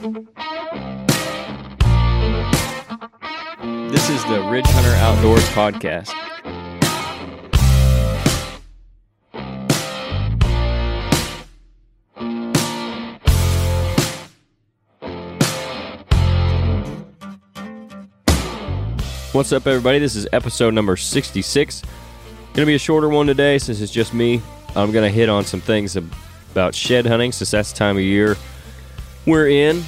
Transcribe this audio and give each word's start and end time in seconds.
This 0.00 0.08
is 4.08 4.24
the 4.24 4.48
Ridge 4.50 4.64
Hunter 4.66 4.94
Outdoors 4.96 5.44
podcast. 5.50 6.14
What's 19.34 19.52
up, 19.52 19.66
everybody? 19.66 19.98
This 19.98 20.16
is 20.16 20.26
episode 20.32 20.72
number 20.72 20.96
66. 20.96 21.82
Gonna 22.54 22.64
be 22.64 22.74
a 22.74 22.78
shorter 22.78 23.10
one 23.10 23.26
today 23.26 23.58
since 23.58 23.82
it's 23.82 23.92
just 23.92 24.14
me. 24.14 24.40
I'm 24.74 24.92
gonna 24.92 25.10
hit 25.10 25.28
on 25.28 25.44
some 25.44 25.60
things 25.60 25.94
about 25.96 26.74
shed 26.74 27.04
hunting 27.04 27.32
since 27.32 27.50
that's 27.50 27.70
the 27.72 27.76
time 27.76 27.98
of 27.98 28.02
year 28.02 28.38
we're 29.26 29.48
in. 29.48 29.82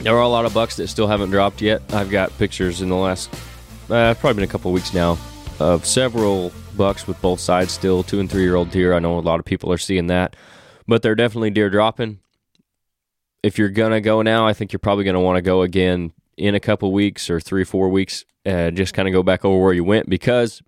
There 0.00 0.14
are 0.16 0.22
a 0.22 0.28
lot 0.28 0.44
of 0.44 0.54
bucks 0.54 0.76
that 0.76 0.88
still 0.88 1.06
haven't 1.06 1.30
dropped 1.30 1.62
yet. 1.62 1.82
I've 1.92 2.10
got 2.10 2.36
pictures 2.38 2.82
in 2.82 2.88
the 2.88 2.96
last, 2.96 3.32
uh, 3.90 4.14
probably 4.14 4.34
been 4.34 4.44
a 4.44 4.52
couple 4.52 4.72
weeks 4.72 4.92
now, 4.92 5.18
of 5.60 5.86
several 5.86 6.52
bucks 6.76 7.06
with 7.06 7.20
both 7.22 7.40
sides 7.40 7.72
still, 7.72 8.02
two 8.02 8.20
and 8.20 8.30
three 8.30 8.42
year 8.42 8.56
old 8.56 8.70
deer. 8.70 8.94
I 8.94 8.98
know 8.98 9.18
a 9.18 9.20
lot 9.20 9.38
of 9.38 9.46
people 9.46 9.72
are 9.72 9.78
seeing 9.78 10.08
that, 10.08 10.36
but 10.86 11.02
they're 11.02 11.14
definitely 11.14 11.50
deer 11.50 11.70
dropping. 11.70 12.18
If 13.42 13.58
you're 13.58 13.68
gonna 13.68 14.00
go 14.00 14.22
now, 14.22 14.46
I 14.46 14.52
think 14.52 14.72
you're 14.72 14.80
probably 14.80 15.04
gonna 15.04 15.20
want 15.20 15.36
to 15.36 15.42
go 15.42 15.62
again 15.62 16.12
in 16.36 16.54
a 16.54 16.60
couple 16.60 16.92
weeks 16.92 17.30
or 17.30 17.40
three, 17.40 17.64
four 17.64 17.88
weeks, 17.88 18.24
and 18.44 18.76
just 18.76 18.94
kind 18.94 19.06
of 19.06 19.12
go 19.12 19.22
back 19.22 19.44
over 19.44 19.62
where 19.62 19.72
you 19.72 19.84
went 19.84 20.08
because 20.08 20.62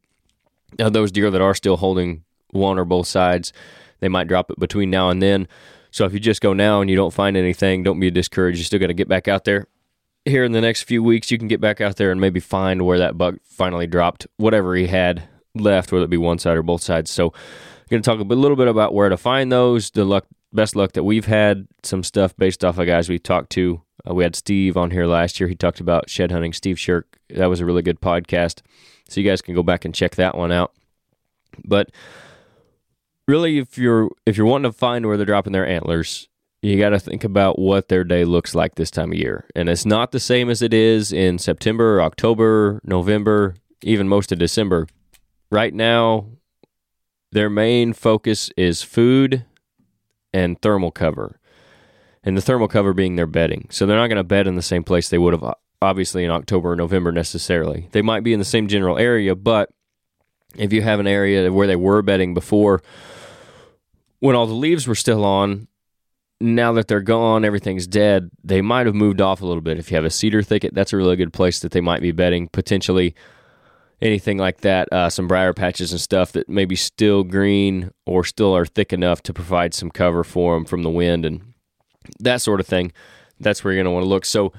those 0.77 1.11
deer 1.11 1.31
that 1.31 1.41
are 1.41 1.55
still 1.55 1.77
holding 1.77 2.23
one 2.51 2.79
or 2.79 2.85
both 2.85 3.07
sides, 3.07 3.53
they 4.01 4.09
might 4.09 4.29
drop 4.29 4.51
it 4.51 4.59
between 4.59 4.91
now 4.91 5.11
and 5.11 5.23
then. 5.23 5.49
So 5.97 6.05
if 6.05 6.13
you 6.13 6.21
just 6.21 6.43
go 6.43 6.53
now 6.53 6.83
and 6.83 6.91
you 6.91 6.97
don't 6.97 7.15
find 7.15 7.39
anything, 7.39 7.83
don't 7.83 7.99
be 7.99 8.11
discouraged. 8.11 8.59
You 8.59 8.65
still 8.65 8.79
got 8.79 8.89
to 8.89 8.93
get 8.93 9.09
back 9.09 9.29
out 9.29 9.45
there. 9.45 9.67
Here 10.27 10.45
in 10.45 10.53
the 10.53 10.61
next 10.61 10.83
few 10.83 11.03
weeks, 11.03 11.31
you 11.31 11.39
can 11.39 11.49
get 11.49 11.59
back 11.59 11.81
out 11.81 11.97
there 11.97 12.13
and 12.13 12.21
maybe 12.21 12.39
find 12.39 12.85
where 12.85 12.99
that 12.99 13.17
buck 13.17 13.37
finally 13.45 13.87
dropped 13.87 14.27
whatever 14.37 14.77
he 14.77 14.89
had 14.89 15.27
left, 15.55 15.93
whether 15.93 16.05
it 16.05 16.11
be 16.11 16.19
one 16.19 16.39
side 16.39 16.59
or 16.59 16.63
both 16.63 16.83
sides. 16.83 17.11
So 17.11 17.29
I'm 17.29 17.87
going 17.89 18.03
to 18.03 18.07
talk 18.07 18.21
a 18.21 18.25
little 18.25 18.59
bit 18.59 18.69
about 18.69 18.93
where 18.93 19.09
to 19.09 19.17
find 19.17 19.51
those, 19.51 19.91
the 19.91 20.05
luck, 20.05 20.27
best 20.53 20.77
luck 20.77 20.93
that 20.93 21.05
we've 21.05 21.25
had, 21.25 21.67
some 21.83 22.03
stuff 22.03 22.37
based 22.37 22.63
off 22.63 22.77
of 22.77 22.87
guys 22.87 23.09
we 23.09 23.19
talked 23.19 23.49
to. 23.53 23.81
Uh, 24.07 24.13
we 24.13 24.23
had 24.23 24.37
Steve 24.37 24.77
on 24.77 24.91
here 24.91 25.07
last 25.07 25.41
year. 25.41 25.49
He 25.49 25.55
talked 25.55 25.81
about 25.81 26.11
shed 26.11 26.31
hunting. 26.31 26.53
Steve 26.53 26.79
Shirk. 26.79 27.19
That 27.31 27.47
was 27.47 27.61
a 27.61 27.65
really 27.65 27.81
good 27.81 28.03
podcast. 28.03 28.61
So 29.09 29.23
you 29.23 29.27
guys 29.27 29.41
can 29.41 29.55
go 29.55 29.63
back 29.63 29.87
and 29.87 29.95
check 29.95 30.17
that 30.17 30.37
one 30.37 30.53
out. 30.53 30.75
But 31.65 31.91
really, 33.27 33.59
if 33.59 33.79
you're 33.79 34.11
if 34.25 34.37
you're 34.37 34.47
wanting 34.47 34.71
to 34.71 34.77
find 34.77 35.07
where 35.07 35.17
they're 35.17 35.27
dropping 35.27 35.53
their 35.53 35.67
antlers, 35.67 36.29
you 36.63 36.79
got 36.79 36.91
to 36.91 36.99
think 36.99 37.25
about 37.25 37.59
what 37.59 37.89
their 37.89 38.05
day 38.05 38.25
looks 38.25 38.55
like 38.55 38.75
this 38.75 38.91
time 38.91 39.13
of 39.13 39.19
year. 39.19 39.47
And 39.55 39.69
it's 39.69 39.87
not 39.87 40.13
the 40.13 40.21
same 40.21 40.51
as 40.51 40.63
it 40.63 40.75
is 40.75 41.13
in 41.13 41.39
September, 41.39 42.01
October, 42.01 42.81
November, 42.85 43.55
even 43.83 44.09
most 44.09 44.33
of 44.33 44.39
December. 44.39 44.89
Right 45.51 45.73
now, 45.73 46.27
their 47.31 47.51
main 47.51 47.93
focus 47.93 48.51
is 48.57 48.83
food 48.83 49.45
and 50.33 50.61
thermal 50.61 50.91
cover. 50.91 51.39
And 52.25 52.37
the 52.37 52.41
thermal 52.41 52.67
cover 52.67 52.93
being 52.93 53.15
their 53.15 53.27
bedding. 53.27 53.69
So 53.71 53.87
they're 53.87 53.97
not 53.97 54.09
going 54.09 54.17
to 54.17 54.25
bed 54.25 54.49
in 54.49 54.57
the 54.57 54.63
same 54.63 54.83
place 54.83 55.09
they 55.09 55.19
would 55.19 55.33
have 55.33 55.55
obviously 55.81 56.25
in 56.25 56.31
October 56.31 56.73
or 56.73 56.77
November 56.77 57.13
necessarily. 57.13 57.89
They 57.93 58.03
might 58.03 58.25
be 58.25 58.33
in 58.33 58.41
the 58.41 58.45
same 58.45 58.67
general 58.67 58.99
area, 58.99 59.37
but 59.37 59.71
if 60.57 60.73
you 60.73 60.83
have 60.83 60.99
an 60.99 61.07
area 61.07 61.53
where 61.53 61.67
they 61.67 61.77
were 61.77 62.03
bedding 62.03 62.35
before 62.35 62.83
when 64.21 64.37
all 64.37 64.47
the 64.47 64.55
leaves 64.55 64.87
were 64.87 64.95
still 64.95 65.25
on, 65.25 65.69
now 66.41 66.73
that 66.73 66.89
they're 66.89 67.01
gone, 67.01 67.45
everything's 67.45 67.87
dead, 67.87 68.31
they 68.45 68.61
might 68.61 68.87
have 68.87 68.95
moved 68.95 69.21
off 69.21 69.41
a 69.41 69.47
little 69.47 69.63
bit. 69.63 69.79
If 69.79 69.91
you 69.91 69.97
have 69.97 70.05
a 70.05 70.11
cedar 70.11 70.43
thicket, 70.43 70.75
that's 70.75 70.93
a 70.93 70.97
really 70.97 71.17
good 71.17 71.33
place 71.33 71.61
that 71.61 71.73
they 71.73 71.81
might 71.81 72.03
be 72.03 72.13
bedding. 72.13 72.49
Potentially 72.49 73.15
anything 74.03 74.37
like 74.37 74.61
that, 74.61 74.93
uh, 74.93 75.09
some 75.09 75.27
briar 75.27 75.55
patches 75.55 75.93
and 75.93 76.01
stuff 76.01 76.33
that 76.33 76.49
maybe 76.49 76.77
still 76.77 77.25
green 77.25 77.91
or 78.05 78.25
still 78.25 78.55
are 78.55 78.67
thick 78.67 78.93
enough 78.93 79.23
to 79.23 79.33
provide 79.33 79.73
some 79.73 79.91
cover 79.91 80.23
for 80.23 80.55
them 80.55 80.67
from 80.67 80.83
the 80.83 80.91
wind 80.91 81.25
and 81.25 81.55
that 82.21 82.43
sort 82.43 82.61
of 82.61 82.67
thing. 82.67 82.93
That's 83.41 83.65
where 83.65 83.73
you're 83.73 83.83
going 83.83 83.91
to 83.91 83.95
want 83.95 84.05
to 84.05 84.09
look. 84.09 84.27
So 84.27 84.53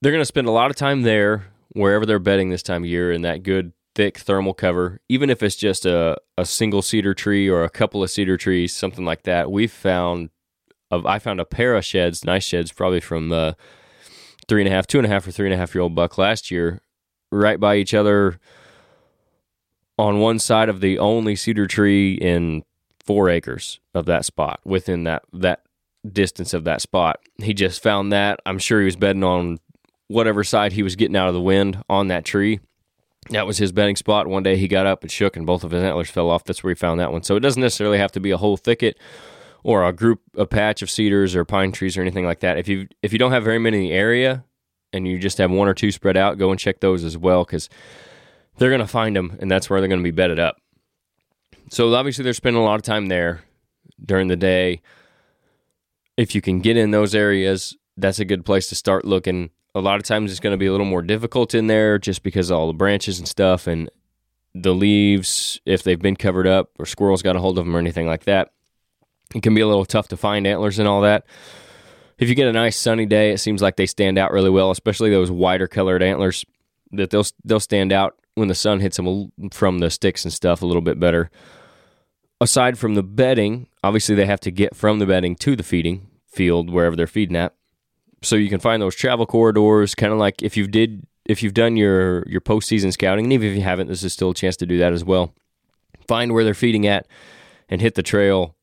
they're 0.00 0.12
going 0.12 0.22
to 0.22 0.26
spend 0.26 0.46
a 0.46 0.52
lot 0.52 0.70
of 0.70 0.76
time 0.76 1.02
there, 1.02 1.46
wherever 1.72 2.06
they're 2.06 2.18
bedding 2.18 2.48
this 2.48 2.62
time 2.62 2.82
of 2.84 2.88
year, 2.88 3.12
in 3.12 3.22
that 3.22 3.42
good 3.42 3.72
thick 3.96 4.18
thermal 4.18 4.52
cover, 4.52 5.00
even 5.08 5.30
if 5.30 5.42
it's 5.42 5.56
just 5.56 5.86
a, 5.86 6.18
a 6.36 6.44
single 6.44 6.82
cedar 6.82 7.14
tree 7.14 7.48
or 7.48 7.64
a 7.64 7.70
couple 7.70 8.02
of 8.02 8.10
cedar 8.10 8.36
trees, 8.36 8.74
something 8.74 9.06
like 9.06 9.22
that. 9.22 9.50
We've 9.50 9.72
found, 9.72 10.28
of 10.90 11.06
I 11.06 11.18
found 11.18 11.40
a 11.40 11.46
pair 11.46 11.74
of 11.74 11.84
sheds, 11.84 12.22
nice 12.22 12.44
sheds, 12.44 12.70
probably 12.70 13.00
from 13.00 13.32
uh, 13.32 13.54
three 14.48 14.60
and 14.60 14.68
a 14.68 14.70
half, 14.70 14.86
two 14.86 14.98
and 14.98 15.06
a 15.06 15.08
half 15.08 15.26
or 15.26 15.30
three 15.30 15.46
and 15.46 15.54
a 15.54 15.56
half 15.56 15.74
year 15.74 15.80
old 15.80 15.94
buck 15.94 16.18
last 16.18 16.50
year, 16.50 16.82
right 17.32 17.58
by 17.58 17.76
each 17.76 17.94
other 17.94 18.38
on 19.98 20.20
one 20.20 20.38
side 20.38 20.68
of 20.68 20.82
the 20.82 20.98
only 20.98 21.34
cedar 21.34 21.66
tree 21.66 22.12
in 22.14 22.64
four 23.02 23.30
acres 23.30 23.80
of 23.94 24.04
that 24.04 24.26
spot 24.26 24.60
within 24.62 25.04
that 25.04 25.22
that 25.32 25.62
distance 26.06 26.52
of 26.52 26.64
that 26.64 26.82
spot. 26.82 27.18
He 27.38 27.54
just 27.54 27.82
found 27.82 28.12
that. 28.12 28.40
I'm 28.44 28.58
sure 28.58 28.80
he 28.80 28.84
was 28.84 28.96
bedding 28.96 29.24
on 29.24 29.58
whatever 30.08 30.44
side 30.44 30.72
he 30.72 30.82
was 30.82 30.96
getting 30.96 31.16
out 31.16 31.28
of 31.28 31.34
the 31.34 31.40
wind 31.40 31.82
on 31.88 32.08
that 32.08 32.26
tree 32.26 32.60
that 33.30 33.46
was 33.46 33.58
his 33.58 33.72
bedding 33.72 33.96
spot. 33.96 34.26
One 34.26 34.42
day 34.42 34.56
he 34.56 34.68
got 34.68 34.86
up 34.86 35.02
and 35.02 35.10
shook, 35.10 35.36
and 35.36 35.46
both 35.46 35.64
of 35.64 35.70
his 35.70 35.82
antlers 35.82 36.10
fell 36.10 36.30
off. 36.30 36.44
That's 36.44 36.62
where 36.62 36.70
he 36.70 36.74
found 36.74 37.00
that 37.00 37.12
one. 37.12 37.22
So 37.22 37.36
it 37.36 37.40
doesn't 37.40 37.60
necessarily 37.60 37.98
have 37.98 38.12
to 38.12 38.20
be 38.20 38.30
a 38.30 38.36
whole 38.36 38.56
thicket 38.56 38.98
or 39.62 39.84
a 39.84 39.92
group, 39.92 40.20
a 40.36 40.46
patch 40.46 40.82
of 40.82 40.90
cedars 40.90 41.34
or 41.34 41.44
pine 41.44 41.72
trees 41.72 41.96
or 41.96 42.00
anything 42.00 42.24
like 42.24 42.40
that. 42.40 42.58
If 42.58 42.68
you 42.68 42.88
if 43.02 43.12
you 43.12 43.18
don't 43.18 43.32
have 43.32 43.44
very 43.44 43.58
many 43.58 43.78
in 43.78 43.82
the 43.84 43.92
area 43.92 44.44
and 44.92 45.08
you 45.08 45.18
just 45.18 45.38
have 45.38 45.50
one 45.50 45.68
or 45.68 45.74
two 45.74 45.90
spread 45.90 46.16
out, 46.16 46.38
go 46.38 46.50
and 46.50 46.60
check 46.60 46.80
those 46.80 47.04
as 47.04 47.18
well 47.18 47.44
because 47.44 47.68
they're 48.58 48.70
going 48.70 48.80
to 48.80 48.86
find 48.86 49.16
them, 49.16 49.36
and 49.40 49.50
that's 49.50 49.68
where 49.68 49.80
they're 49.80 49.88
going 49.88 50.00
to 50.00 50.04
be 50.04 50.10
bedded 50.10 50.38
up. 50.38 50.60
So 51.68 51.92
obviously 51.94 52.22
they're 52.22 52.32
spending 52.32 52.62
a 52.62 52.64
lot 52.64 52.76
of 52.76 52.82
time 52.82 53.06
there 53.06 53.42
during 54.04 54.28
the 54.28 54.36
day. 54.36 54.82
If 56.16 56.34
you 56.34 56.40
can 56.40 56.60
get 56.60 56.76
in 56.76 56.92
those 56.92 57.14
areas, 57.14 57.76
that's 57.96 58.18
a 58.18 58.24
good 58.24 58.44
place 58.44 58.68
to 58.68 58.74
start 58.74 59.04
looking 59.04 59.50
a 59.76 59.80
lot 59.80 59.96
of 59.96 60.04
times 60.04 60.30
it's 60.30 60.40
going 60.40 60.54
to 60.54 60.56
be 60.56 60.66
a 60.66 60.70
little 60.70 60.86
more 60.86 61.02
difficult 61.02 61.54
in 61.54 61.66
there 61.66 61.98
just 61.98 62.22
because 62.22 62.50
all 62.50 62.66
the 62.66 62.72
branches 62.72 63.18
and 63.18 63.28
stuff 63.28 63.66
and 63.66 63.90
the 64.54 64.74
leaves 64.74 65.60
if 65.66 65.82
they've 65.82 66.00
been 66.00 66.16
covered 66.16 66.46
up 66.46 66.70
or 66.78 66.86
squirrels 66.86 67.22
got 67.22 67.36
a 67.36 67.40
hold 67.40 67.58
of 67.58 67.66
them 67.66 67.76
or 67.76 67.78
anything 67.78 68.06
like 68.06 68.24
that 68.24 68.52
it 69.34 69.42
can 69.42 69.54
be 69.54 69.60
a 69.60 69.66
little 69.66 69.84
tough 69.84 70.08
to 70.08 70.16
find 70.16 70.46
antlers 70.46 70.78
and 70.78 70.88
all 70.88 71.02
that. 71.02 71.26
If 72.18 72.30
you 72.30 72.34
get 72.34 72.48
a 72.48 72.52
nice 72.52 72.76
sunny 72.76 73.04
day 73.04 73.32
it 73.32 73.38
seems 73.38 73.60
like 73.60 73.76
they 73.76 73.84
stand 73.84 74.16
out 74.16 74.32
really 74.32 74.48
well 74.48 74.70
especially 74.70 75.10
those 75.10 75.30
wider 75.30 75.68
colored 75.68 76.02
antlers 76.02 76.44
that 76.92 77.10
they'll 77.10 77.26
they'll 77.44 77.60
stand 77.60 77.92
out 77.92 78.16
when 78.34 78.48
the 78.48 78.54
sun 78.54 78.80
hits 78.80 78.96
them 78.96 79.30
from 79.52 79.80
the 79.80 79.90
sticks 79.90 80.24
and 80.24 80.32
stuff 80.32 80.62
a 80.62 80.66
little 80.66 80.80
bit 80.80 80.98
better. 80.98 81.30
Aside 82.40 82.78
from 82.78 82.94
the 82.94 83.02
bedding 83.02 83.66
obviously 83.84 84.14
they 84.14 84.26
have 84.26 84.40
to 84.40 84.50
get 84.50 84.74
from 84.74 85.00
the 85.00 85.06
bedding 85.06 85.36
to 85.36 85.54
the 85.54 85.62
feeding 85.62 86.08
field 86.26 86.70
wherever 86.70 86.96
they're 86.96 87.06
feeding 87.06 87.36
at 87.36 87.54
so 88.26 88.36
you 88.36 88.48
can 88.48 88.60
find 88.60 88.82
those 88.82 88.94
travel 88.94 89.26
corridors, 89.26 89.94
kind 89.94 90.12
of 90.12 90.18
like 90.18 90.42
if 90.42 90.56
you 90.56 90.66
did 90.66 91.06
if 91.24 91.42
you've 91.42 91.54
done 91.54 91.76
your 91.76 92.24
your 92.28 92.40
postseason 92.40 92.92
scouting, 92.92 93.26
and 93.26 93.32
even 93.32 93.48
if 93.48 93.56
you 93.56 93.62
haven't, 93.62 93.88
this 93.88 94.02
is 94.02 94.12
still 94.12 94.30
a 94.30 94.34
chance 94.34 94.56
to 94.58 94.66
do 94.66 94.78
that 94.78 94.92
as 94.92 95.04
well. 95.04 95.32
Find 96.06 96.32
where 96.32 96.44
they're 96.44 96.54
feeding 96.54 96.86
at, 96.86 97.06
and 97.68 97.80
hit 97.80 97.94
the 97.94 98.02
trail 98.02 98.54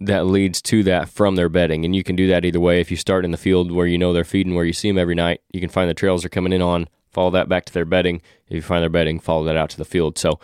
that 0.00 0.26
leads 0.26 0.60
to 0.60 0.82
that 0.84 1.08
from 1.08 1.36
their 1.36 1.48
bedding. 1.48 1.84
And 1.84 1.96
you 1.96 2.04
can 2.04 2.16
do 2.16 2.26
that 2.28 2.44
either 2.44 2.60
way. 2.60 2.80
If 2.80 2.90
you 2.90 2.96
start 2.96 3.24
in 3.24 3.30
the 3.30 3.38
field 3.38 3.72
where 3.72 3.86
you 3.86 3.96
know 3.96 4.12
they're 4.12 4.24
feeding, 4.24 4.54
where 4.54 4.64
you 4.64 4.74
see 4.74 4.90
them 4.90 4.98
every 4.98 5.14
night, 5.14 5.40
you 5.52 5.60
can 5.60 5.70
find 5.70 5.88
the 5.88 5.94
trails 5.94 6.22
they're 6.22 6.28
coming 6.28 6.52
in 6.52 6.60
on. 6.60 6.88
Follow 7.10 7.30
that 7.30 7.48
back 7.48 7.64
to 7.64 7.72
their 7.72 7.86
bedding. 7.86 8.20
If 8.46 8.56
you 8.56 8.62
find 8.62 8.82
their 8.82 8.90
bedding, 8.90 9.20
follow 9.20 9.44
that 9.44 9.56
out 9.56 9.70
to 9.70 9.78
the 9.78 9.86
field. 9.86 10.18
So 10.18 10.38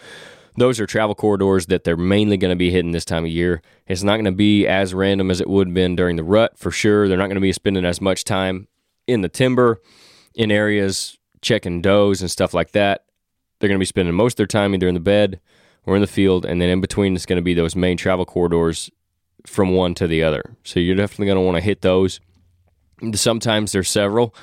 those 0.57 0.79
are 0.81 0.87
travel 0.87 1.15
corridors 1.15 1.67
that 1.67 1.85
they're 1.85 1.97
mainly 1.97 2.37
going 2.37 2.51
to 2.51 2.57
be 2.57 2.71
hitting 2.71 2.93
this 2.93 3.05
time 3.05 3.25
of 3.25 3.31
year. 3.31 3.63
It's 3.87 4.03
not 4.03 4.17
going 4.17 4.27
to 4.27 4.33
be 4.33 4.67
as 4.67 4.93
random 4.93 5.31
as 5.31 5.41
it 5.41 5.49
would 5.49 5.69
have 5.69 5.75
been 5.75 5.97
during 5.97 6.17
the 6.17 6.25
rut 6.25 6.59
for 6.59 6.71
sure. 6.71 7.09
They're 7.09 7.17
not 7.17 7.29
going 7.29 7.37
to 7.37 7.41
be 7.41 7.53
spending 7.53 7.85
as 7.85 8.01
much 8.01 8.25
time 8.25 8.69
in 9.07 9.23
the 9.23 9.29
timber, 9.29 9.81
in 10.35 10.51
areas 10.51 11.19
checking 11.41 11.81
does 11.81 12.21
and 12.21 12.31
stuff 12.31 12.55
like 12.55 12.73
that. 12.73 13.05
They're 13.59 13.69
going 13.69 13.79
to 13.79 13.83
be 13.83 13.87
spending 13.87 14.15
most 14.15 14.35
of 14.35 14.37
their 14.39 14.47
time 14.47 14.75
either 14.75 14.89
in 14.89 14.95
the 14.95 15.01
bed 15.01 15.41
or 15.85 15.97
in 15.97 16.01
the 16.01 16.07
field, 16.07 16.45
and 16.45 16.61
then 16.61 16.69
in 16.69 16.81
between 16.81 17.15
it's 17.15 17.27
going 17.27 17.37
to 17.37 17.43
be 17.43 17.55
those 17.55 17.75
main 17.75 17.97
travel 17.97 18.25
corridors 18.25 18.91
from 19.47 19.75
one 19.75 19.95
to 19.95 20.07
the 20.07 20.23
other. 20.23 20.57
So 20.65 20.81
you're 20.81 20.97
definitely 20.97 21.27
going 21.27 21.37
to 21.37 21.43
want 21.43 21.57
to 21.57 21.63
hit 21.63 21.83
those. 21.83 22.21
Sometimes 23.15 23.73
there's 23.73 23.91
several 23.91 24.35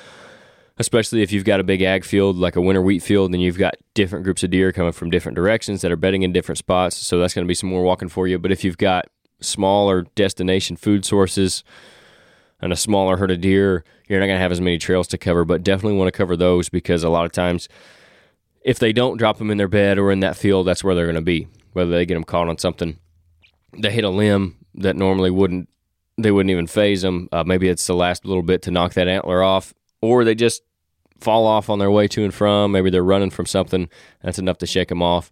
especially 0.80 1.20
if 1.20 1.30
you've 1.30 1.44
got 1.44 1.60
a 1.60 1.62
big 1.62 1.82
ag 1.82 2.06
field 2.06 2.36
like 2.36 2.56
a 2.56 2.60
winter 2.60 2.80
wheat 2.80 3.02
field 3.02 3.34
and 3.34 3.42
you've 3.42 3.58
got 3.58 3.74
different 3.92 4.24
groups 4.24 4.42
of 4.42 4.50
deer 4.50 4.72
coming 4.72 4.92
from 4.92 5.10
different 5.10 5.36
directions 5.36 5.82
that 5.82 5.92
are 5.92 5.96
bedding 5.96 6.22
in 6.22 6.32
different 6.32 6.56
spots. 6.56 6.96
So 6.96 7.18
that's 7.18 7.34
going 7.34 7.44
to 7.44 7.48
be 7.48 7.54
some 7.54 7.68
more 7.68 7.82
walking 7.82 8.08
for 8.08 8.26
you. 8.26 8.38
But 8.38 8.50
if 8.50 8.64
you've 8.64 8.78
got 8.78 9.06
smaller 9.42 10.06
destination 10.14 10.76
food 10.76 11.04
sources 11.04 11.64
and 12.62 12.72
a 12.72 12.76
smaller 12.76 13.18
herd 13.18 13.30
of 13.30 13.42
deer, 13.42 13.84
you're 14.08 14.20
not 14.20 14.26
going 14.26 14.38
to 14.38 14.42
have 14.42 14.52
as 14.52 14.60
many 14.62 14.78
trails 14.78 15.06
to 15.08 15.18
cover, 15.18 15.44
but 15.44 15.62
definitely 15.62 15.98
want 15.98 16.08
to 16.08 16.16
cover 16.16 16.34
those 16.34 16.70
because 16.70 17.04
a 17.04 17.10
lot 17.10 17.26
of 17.26 17.32
times 17.32 17.68
if 18.62 18.78
they 18.78 18.94
don't 18.94 19.18
drop 19.18 19.36
them 19.36 19.50
in 19.50 19.58
their 19.58 19.68
bed 19.68 19.98
or 19.98 20.10
in 20.10 20.20
that 20.20 20.36
field, 20.36 20.66
that's 20.66 20.82
where 20.82 20.94
they're 20.94 21.04
going 21.04 21.14
to 21.14 21.20
be. 21.20 21.46
Whether 21.74 21.90
they 21.90 22.06
get 22.06 22.14
them 22.14 22.24
caught 22.24 22.48
on 22.48 22.56
something, 22.56 22.98
they 23.76 23.90
hit 23.90 24.04
a 24.04 24.08
limb 24.08 24.56
that 24.76 24.96
normally 24.96 25.30
wouldn't 25.30 25.68
they 26.16 26.30
wouldn't 26.30 26.50
even 26.50 26.66
phase 26.66 27.02
them. 27.02 27.28
Uh, 27.32 27.44
maybe 27.44 27.68
it's 27.68 27.86
the 27.86 27.94
last 27.94 28.24
little 28.24 28.42
bit 28.42 28.62
to 28.62 28.70
knock 28.70 28.94
that 28.94 29.08
antler 29.08 29.42
off, 29.42 29.74
or 30.00 30.24
they 30.24 30.34
just 30.34 30.62
fall 31.20 31.46
off 31.46 31.68
on 31.68 31.78
their 31.78 31.90
way 31.90 32.08
to 32.08 32.24
and 32.24 32.34
from. 32.34 32.72
Maybe 32.72 32.90
they're 32.90 33.02
running 33.02 33.30
from 33.30 33.46
something. 33.46 33.88
That's 34.22 34.38
enough 34.38 34.58
to 34.58 34.66
shake 34.66 34.88
them 34.88 35.02
off. 35.02 35.30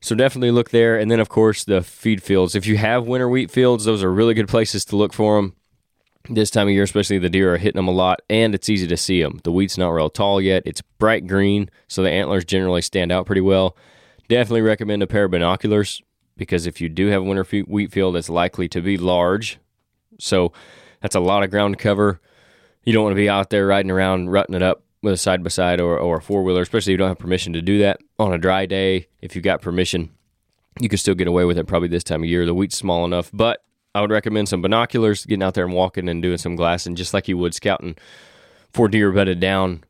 So 0.00 0.14
definitely 0.14 0.50
look 0.50 0.70
there. 0.70 0.98
And 0.98 1.10
then, 1.10 1.20
of 1.20 1.28
course, 1.28 1.64
the 1.64 1.82
feed 1.82 2.22
fields. 2.22 2.54
If 2.54 2.66
you 2.66 2.76
have 2.76 3.06
winter 3.06 3.28
wheat 3.28 3.50
fields, 3.50 3.84
those 3.84 4.02
are 4.02 4.12
really 4.12 4.34
good 4.34 4.48
places 4.48 4.84
to 4.86 4.96
look 4.96 5.12
for 5.12 5.36
them. 5.36 5.54
This 6.28 6.50
time 6.50 6.66
of 6.66 6.74
year, 6.74 6.82
especially 6.82 7.18
the 7.18 7.30
deer 7.30 7.54
are 7.54 7.58
hitting 7.58 7.78
them 7.78 7.86
a 7.86 7.92
lot, 7.92 8.20
and 8.28 8.52
it's 8.52 8.68
easy 8.68 8.88
to 8.88 8.96
see 8.96 9.22
them. 9.22 9.40
The 9.44 9.52
wheat's 9.52 9.78
not 9.78 9.90
real 9.90 10.10
tall 10.10 10.40
yet. 10.40 10.64
It's 10.66 10.82
bright 10.98 11.26
green, 11.28 11.70
so 11.86 12.02
the 12.02 12.10
antlers 12.10 12.44
generally 12.44 12.82
stand 12.82 13.12
out 13.12 13.26
pretty 13.26 13.40
well. 13.40 13.76
Definitely 14.28 14.62
recommend 14.62 15.04
a 15.04 15.06
pair 15.06 15.24
of 15.24 15.30
binoculars 15.30 16.02
because 16.36 16.66
if 16.66 16.80
you 16.80 16.88
do 16.88 17.08
have 17.08 17.22
a 17.22 17.24
winter 17.24 17.44
wheat 17.44 17.92
field, 17.92 18.16
it's 18.16 18.28
likely 18.28 18.68
to 18.68 18.80
be 18.80 18.98
large. 18.98 19.58
So 20.18 20.52
that's 21.00 21.14
a 21.14 21.20
lot 21.20 21.44
of 21.44 21.50
ground 21.50 21.78
cover. 21.78 22.20
You 22.86 22.92
don't 22.92 23.02
want 23.02 23.12
to 23.14 23.20
be 23.20 23.28
out 23.28 23.50
there 23.50 23.66
riding 23.66 23.90
around, 23.90 24.30
rutting 24.30 24.54
it 24.54 24.62
up 24.62 24.84
with 25.02 25.12
a 25.12 25.16
side 25.16 25.42
by 25.42 25.48
side 25.48 25.80
or, 25.80 26.16
a 26.16 26.22
four 26.22 26.42
wheeler, 26.44 26.62
especially 26.62 26.92
if 26.92 26.94
you 26.94 26.98
don't 26.98 27.08
have 27.08 27.18
permission 27.18 27.52
to 27.52 27.60
do 27.60 27.80
that 27.80 27.98
on 28.18 28.32
a 28.32 28.38
dry 28.38 28.64
day. 28.64 29.08
If 29.20 29.34
you've 29.34 29.44
got 29.44 29.60
permission, 29.60 30.10
you 30.80 30.88
can 30.88 30.98
still 30.98 31.16
get 31.16 31.26
away 31.26 31.44
with 31.44 31.58
it 31.58 31.66
probably 31.66 31.88
this 31.88 32.04
time 32.04 32.22
of 32.22 32.28
year. 32.28 32.46
The 32.46 32.54
wheat's 32.54 32.76
small 32.76 33.04
enough, 33.04 33.28
but 33.32 33.64
I 33.94 34.00
would 34.00 34.10
recommend 34.10 34.48
some 34.48 34.62
binoculars, 34.62 35.26
getting 35.26 35.42
out 35.42 35.54
there 35.54 35.64
and 35.64 35.74
walking 35.74 36.08
and 36.08 36.22
doing 36.22 36.38
some 36.38 36.54
glassing, 36.54 36.94
just 36.94 37.12
like 37.12 37.28
you 37.28 37.36
would 37.38 37.54
scouting 37.54 37.96
for 38.72 38.88
deer 38.88 39.10
bedded 39.10 39.40
down. 39.40 39.82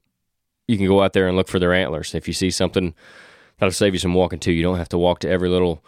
You 0.67 0.79
can 0.79 0.87
go 0.87 1.03
out 1.03 1.13
there 1.13 1.29
and 1.29 1.37
look 1.37 1.49
for 1.49 1.59
their 1.59 1.75
antlers. 1.75 2.15
If 2.15 2.27
you 2.27 2.35
see 2.35 2.51
something, 2.51 2.95
that'll 3.59 3.73
save 3.73 3.93
you 3.93 3.99
some 3.99 4.15
walking 4.15 4.39
too. 4.39 4.53
You 4.53 4.63
don't 4.63 4.79
have 4.79 4.89
to 4.91 4.99
walk 4.99 5.19
to 5.21 5.29
every 5.29 5.51
little 5.51 5.85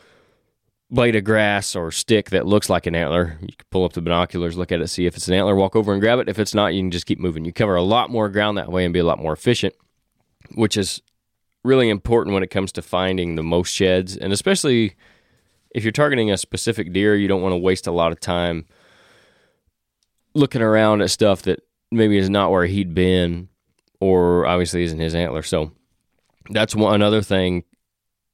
blade 0.90 1.16
of 1.16 1.24
grass 1.24 1.76
or 1.76 1.90
stick 1.90 2.30
that 2.30 2.46
looks 2.46 2.70
like 2.70 2.86
an 2.86 2.94
antler. 2.94 3.36
You 3.40 3.48
can 3.48 3.66
pull 3.70 3.84
up 3.84 3.92
the 3.92 4.00
binoculars, 4.00 4.56
look 4.56 4.72
at 4.72 4.80
it, 4.80 4.88
see 4.88 5.06
if 5.06 5.16
it's 5.16 5.28
an 5.28 5.34
antler, 5.34 5.54
walk 5.54 5.76
over 5.76 5.92
and 5.92 6.00
grab 6.00 6.18
it. 6.18 6.28
If 6.28 6.38
it's 6.38 6.54
not, 6.54 6.72
you 6.74 6.80
can 6.80 6.90
just 6.90 7.06
keep 7.06 7.18
moving. 7.18 7.44
You 7.44 7.52
cover 7.52 7.76
a 7.76 7.82
lot 7.82 8.10
more 8.10 8.28
ground 8.28 8.56
that 8.56 8.72
way 8.72 8.84
and 8.84 8.94
be 8.94 9.00
a 9.00 9.04
lot 9.04 9.20
more 9.20 9.32
efficient, 9.32 9.74
which 10.54 10.76
is 10.76 11.02
really 11.62 11.90
important 11.90 12.32
when 12.32 12.42
it 12.42 12.50
comes 12.50 12.72
to 12.72 12.82
finding 12.82 13.34
the 13.34 13.42
most 13.42 13.70
sheds. 13.70 14.16
And 14.16 14.32
especially 14.32 14.96
if 15.74 15.84
you're 15.84 15.92
targeting 15.92 16.30
a 16.30 16.38
specific 16.38 16.92
deer, 16.92 17.14
you 17.14 17.28
don't 17.28 17.42
want 17.42 17.52
to 17.52 17.58
waste 17.58 17.86
a 17.86 17.92
lot 17.92 18.12
of 18.12 18.20
time 18.20 18.64
looking 20.34 20.62
around 20.62 21.02
at 21.02 21.10
stuff 21.10 21.42
that 21.42 21.60
maybe 21.90 22.16
is 22.16 22.30
not 22.30 22.50
where 22.50 22.64
he'd 22.64 22.94
been 22.94 23.48
or 24.00 24.46
obviously 24.46 24.84
isn't 24.84 24.98
his 24.98 25.14
antler. 25.14 25.42
So 25.42 25.72
that's 26.50 26.74
one 26.74 26.94
another 26.94 27.20
thing. 27.20 27.64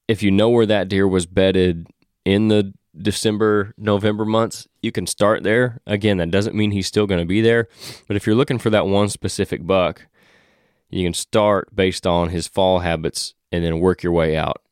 If 0.07 0.23
you 0.23 0.31
know 0.31 0.51
where 0.51 0.67
that 0.67 0.89
deer 0.89 1.09
was 1.09 1.27
bedded 1.27 1.87
in 2.25 2.49
the 2.49 2.73
December, 2.97 3.75
November 3.77 4.25
months, 4.25 4.69
you 4.81 4.93
can 4.93 5.07
start 5.07 5.43
there. 5.43 5.81
Again, 5.87 6.19
that 6.19 6.31
doesn't 6.31 6.55
mean 6.55 6.71
he's 6.71 6.87
still 6.87 7.07
going 7.07 7.21
to 7.21 7.27
be 7.27 7.41
there, 7.41 7.69
but 8.07 8.17
if 8.17 8.27
you're 8.27 8.37
looking 8.37 8.59
for 8.59 8.71
that 8.71 8.87
one 8.87 9.09
specific 9.09 9.67
buck, 9.67 10.07
you 10.91 11.05
can 11.05 11.15
start 11.15 11.75
based 11.75 12.07
on 12.07 12.29
his 12.29 12.47
fall 12.47 12.81
habits 12.81 13.35
and 13.51 13.65
then 13.65 13.81
work 13.81 14.03
your 14.03 14.13
way 14.13 14.37
out. 14.37 14.63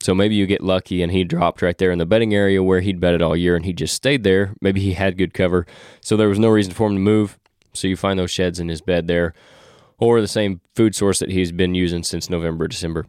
So 0.00 0.14
maybe 0.14 0.34
you 0.34 0.46
get 0.46 0.62
lucky 0.62 1.02
and 1.02 1.10
he 1.10 1.24
dropped 1.24 1.62
right 1.62 1.76
there 1.76 1.90
in 1.90 1.98
the 1.98 2.06
bedding 2.06 2.34
area 2.34 2.62
where 2.62 2.80
he'd 2.80 3.00
bedded 3.00 3.22
all 3.22 3.36
year 3.36 3.56
and 3.56 3.64
he 3.64 3.72
just 3.72 3.94
stayed 3.94 4.22
there. 4.22 4.54
Maybe 4.60 4.80
he 4.80 4.94
had 4.94 5.18
good 5.18 5.34
cover, 5.34 5.66
so 6.00 6.16
there 6.16 6.28
was 6.28 6.38
no 6.38 6.48
reason 6.48 6.72
for 6.72 6.88
him 6.88 6.94
to 6.94 7.00
move. 7.00 7.38
So 7.72 7.86
you 7.86 7.96
find 7.96 8.18
those 8.18 8.30
sheds 8.30 8.58
in 8.58 8.68
his 8.68 8.80
bed 8.80 9.06
there, 9.06 9.34
or 9.98 10.20
the 10.20 10.28
same 10.28 10.60
food 10.74 10.94
source 10.94 11.18
that 11.20 11.30
he's 11.30 11.52
been 11.52 11.74
using 11.74 12.02
since 12.02 12.30
November, 12.30 12.66
December 12.66 13.06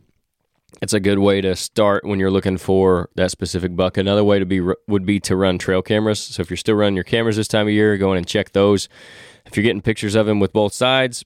it's 0.82 0.94
a 0.94 1.00
good 1.00 1.20
way 1.20 1.42
to 1.42 1.56
start 1.56 2.06
when 2.06 2.20
you're 2.20 2.32
looking 2.32 2.58
for 2.58 3.10
that 3.16 3.32
specific 3.32 3.76
buck. 3.76 3.98
Another 3.98 4.24
way 4.24 4.40
to 4.40 4.46
be 4.46 4.62
would 4.88 5.06
be 5.06 5.20
to 5.22 5.36
run 5.36 5.58
trail 5.58 5.82
cameras. 5.82 6.20
So 6.20 6.42
if 6.42 6.50
you're 6.50 6.58
still 6.58 6.76
running 6.76 6.96
your 6.96 7.04
cameras 7.04 7.36
this 7.36 7.48
time 7.48 7.68
of 7.68 7.74
year, 7.74 7.98
go 7.98 8.12
in 8.12 8.18
and 8.18 8.28
check 8.28 8.52
those. 8.52 8.88
If 9.46 9.58
you're 9.58 9.64
getting 9.64 9.82
pictures 9.82 10.16
of 10.16 10.28
him 10.28 10.40
with 10.40 10.54
both 10.54 10.74
sides 10.74 11.26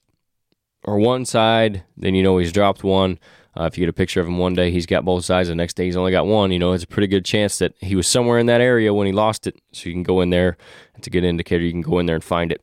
or 0.84 0.98
one 0.98 1.24
side, 1.24 1.84
then 1.96 2.14
you 2.14 2.22
know 2.22 2.38
he's 2.38 2.52
dropped 2.52 2.82
one. 2.82 3.18
Uh, 3.56 3.64
if 3.64 3.78
you 3.78 3.82
get 3.82 3.90
a 3.90 3.92
picture 3.92 4.20
of 4.20 4.26
him 4.26 4.38
one 4.38 4.54
day, 4.54 4.70
he's 4.70 4.86
got 4.86 5.04
both 5.04 5.24
sides. 5.24 5.48
The 5.48 5.54
next 5.54 5.74
day, 5.74 5.84
he's 5.84 5.96
only 5.96 6.10
got 6.10 6.26
one. 6.26 6.50
You 6.50 6.58
know, 6.58 6.72
it's 6.72 6.82
a 6.82 6.88
pretty 6.88 7.06
good 7.06 7.24
chance 7.24 7.58
that 7.58 7.74
he 7.80 7.94
was 7.94 8.08
somewhere 8.08 8.38
in 8.38 8.46
that 8.46 8.60
area 8.60 8.92
when 8.92 9.06
he 9.06 9.12
lost 9.12 9.46
it. 9.46 9.60
So 9.72 9.88
you 9.88 9.94
can 9.94 10.02
go 10.02 10.20
in 10.22 10.30
there. 10.30 10.56
It's 10.96 11.06
a 11.06 11.10
good 11.10 11.22
indicator. 11.22 11.62
You 11.62 11.70
can 11.70 11.80
go 11.80 12.00
in 12.00 12.06
there 12.06 12.16
and 12.16 12.24
find 12.24 12.50
it. 12.50 12.60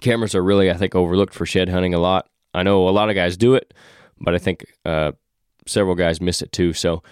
Cameras 0.00 0.34
are 0.34 0.42
really, 0.42 0.70
I 0.70 0.74
think, 0.74 0.94
overlooked 0.94 1.34
for 1.34 1.44
shed 1.44 1.68
hunting 1.68 1.92
a 1.92 1.98
lot. 1.98 2.28
I 2.54 2.62
know 2.62 2.88
a 2.88 2.90
lot 2.90 3.10
of 3.10 3.14
guys 3.14 3.36
do 3.36 3.54
it, 3.54 3.74
but 4.18 4.34
I 4.34 4.38
think 4.38 4.64
uh, 4.86 5.12
several 5.66 5.94
guys 5.94 6.20
miss 6.20 6.42
it 6.42 6.52
too. 6.52 6.72
So 6.72 7.02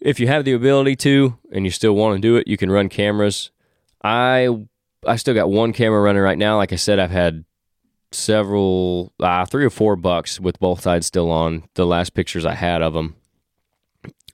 if 0.00 0.20
you 0.20 0.26
have 0.26 0.44
the 0.44 0.52
ability 0.52 0.96
to 0.96 1.38
and 1.52 1.64
you 1.64 1.70
still 1.70 1.94
want 1.94 2.16
to 2.16 2.20
do 2.20 2.36
it, 2.36 2.46
you 2.46 2.56
can 2.56 2.70
run 2.70 2.88
cameras. 2.88 3.50
I 4.02 4.48
I 5.06 5.16
still 5.16 5.34
got 5.34 5.50
one 5.50 5.72
camera 5.72 6.00
running 6.00 6.22
right 6.22 6.38
now. 6.38 6.56
Like 6.56 6.72
I 6.72 6.76
said, 6.76 6.98
I've 6.98 7.10
had 7.10 7.44
several, 8.12 9.12
uh, 9.20 9.44
three 9.44 9.64
or 9.64 9.70
four 9.70 9.96
bucks 9.96 10.40
with 10.40 10.58
both 10.60 10.80
sides 10.80 11.06
still 11.06 11.30
on. 11.30 11.64
The 11.74 11.86
last 11.86 12.14
pictures 12.14 12.46
I 12.46 12.54
had 12.54 12.80
of 12.80 12.94
them, 12.94 13.16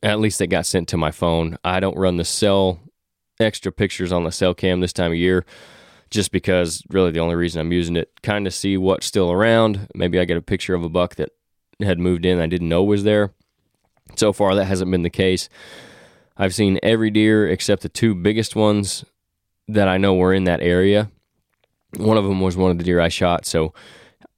at 0.02 0.20
least 0.20 0.38
they 0.38 0.46
got 0.46 0.66
sent 0.66 0.88
to 0.88 0.96
my 0.96 1.10
phone. 1.10 1.56
I 1.64 1.80
don't 1.80 1.96
run 1.96 2.16
the 2.16 2.24
cell 2.24 2.80
extra 3.40 3.72
pictures 3.72 4.12
on 4.12 4.24
the 4.24 4.32
cell 4.32 4.54
cam 4.54 4.80
this 4.80 4.92
time 4.92 5.12
of 5.12 5.18
year 5.18 5.46
just 6.10 6.32
because 6.32 6.82
really 6.90 7.10
the 7.10 7.20
only 7.20 7.36
reason 7.36 7.60
I'm 7.60 7.72
using 7.72 7.96
it 7.96 8.10
kind 8.22 8.46
of 8.46 8.52
see 8.52 8.76
what's 8.76 9.06
still 9.06 9.30
around. 9.30 9.88
Maybe 9.94 10.18
I 10.18 10.24
get 10.24 10.36
a 10.36 10.42
picture 10.42 10.74
of 10.74 10.82
a 10.84 10.88
buck 10.88 11.14
that 11.16 11.30
had 11.82 11.98
moved 11.98 12.24
in 12.24 12.40
I 12.40 12.46
didn't 12.46 12.68
know 12.68 12.82
was 12.82 13.04
there. 13.04 13.32
So 14.16 14.32
far, 14.32 14.54
that 14.54 14.64
hasn't 14.64 14.90
been 14.90 15.02
the 15.02 15.10
case. 15.10 15.48
I've 16.36 16.54
seen 16.54 16.78
every 16.82 17.10
deer 17.10 17.48
except 17.48 17.82
the 17.82 17.88
two 17.88 18.14
biggest 18.14 18.56
ones 18.56 19.04
that 19.68 19.88
I 19.88 19.98
know 19.98 20.14
were 20.14 20.34
in 20.34 20.44
that 20.44 20.60
area. 20.62 21.10
One 21.96 22.16
of 22.16 22.24
them 22.24 22.40
was 22.40 22.56
one 22.56 22.70
of 22.70 22.78
the 22.78 22.84
deer 22.84 23.00
I 23.00 23.08
shot, 23.08 23.44
so 23.46 23.74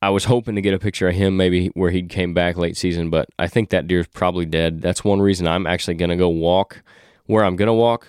I 0.03 0.11
was 0.11 0.25
hoping 0.25 0.57
to 0.57 0.61
get 0.61 0.75
a 0.75 0.81
picture 0.81 1.09
of 1.09 1.15
him 1.15 1.37
maybe 1.37 1.69
where 1.69 1.93
he 1.93 2.03
came 2.03 2.35
back 2.35 2.57
late 2.57 2.77
season, 2.77 3.09
but 3.09 3.29
I 3.39 3.47
think 3.47 3.71
that 3.71 3.87
deer's 3.87 4.09
probably 4.09 4.45
dead. 4.45 4.83
That's 4.83 5.05
one 5.05 5.23
reason 5.23 5.47
I'm 5.47 5.67
actually 5.67 5.95
going 5.95 6.11
to 6.11 6.17
go 6.17 6.29
walk 6.29 6.83
where 7.27 7.45
I'm 7.45 7.55
going 7.55 7.69
to 7.69 7.73
walk. 7.73 8.09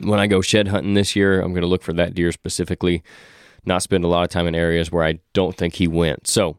When 0.00 0.20
I 0.20 0.28
go 0.28 0.40
shed 0.40 0.68
hunting 0.68 0.94
this 0.94 1.16
year, 1.16 1.40
I'm 1.40 1.50
going 1.50 1.62
to 1.62 1.68
look 1.68 1.82
for 1.82 1.92
that 1.94 2.14
deer 2.14 2.30
specifically, 2.30 3.02
not 3.64 3.82
spend 3.82 4.04
a 4.04 4.08
lot 4.08 4.22
of 4.22 4.28
time 4.28 4.46
in 4.46 4.54
areas 4.54 4.92
where 4.92 5.04
I 5.04 5.18
don't 5.32 5.56
think 5.56 5.74
he 5.74 5.88
went. 5.88 6.28
So 6.28 6.58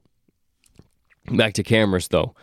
Back 1.29 1.53
to 1.53 1.63
cameras 1.63 2.07
though. 2.09 2.35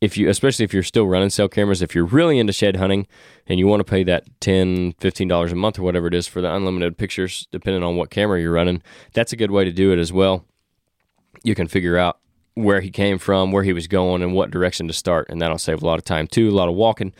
If 0.00 0.16
you 0.16 0.28
especially 0.28 0.64
if 0.64 0.74
you're 0.74 0.82
still 0.82 1.06
running 1.06 1.30
cell 1.30 1.48
cameras, 1.48 1.82
if 1.82 1.94
you're 1.94 2.04
really 2.04 2.38
into 2.38 2.52
shed 2.52 2.76
hunting 2.76 3.06
and 3.46 3.58
you 3.58 3.66
want 3.66 3.80
to 3.80 3.90
pay 3.90 4.02
that 4.04 4.24
10 4.40 4.94
$15 4.94 5.52
a 5.52 5.54
month 5.54 5.78
or 5.78 5.82
whatever 5.82 6.08
it 6.08 6.14
is 6.14 6.26
for 6.26 6.40
the 6.40 6.52
unlimited 6.52 6.98
pictures, 6.98 7.46
depending 7.52 7.82
on 7.82 7.96
what 7.96 8.10
camera 8.10 8.40
you're 8.40 8.52
running, 8.52 8.82
that's 9.12 9.32
a 9.32 9.36
good 9.36 9.50
way 9.50 9.64
to 9.64 9.72
do 9.72 9.92
it 9.92 9.98
as 9.98 10.12
well. 10.12 10.44
You 11.44 11.54
can 11.54 11.68
figure 11.68 11.96
out 11.96 12.18
where 12.54 12.80
he 12.80 12.90
came 12.90 13.18
from, 13.18 13.50
where 13.52 13.62
he 13.62 13.72
was 13.72 13.86
going, 13.86 14.22
and 14.22 14.34
what 14.34 14.50
direction 14.50 14.86
to 14.86 14.92
start, 14.92 15.28
and 15.30 15.40
that'll 15.40 15.58
save 15.58 15.82
a 15.82 15.86
lot 15.86 15.98
of 15.98 16.04
time 16.04 16.26
too, 16.26 16.50
a 16.50 16.52
lot 16.52 16.68
of 16.68 16.74
walking. 16.74 17.14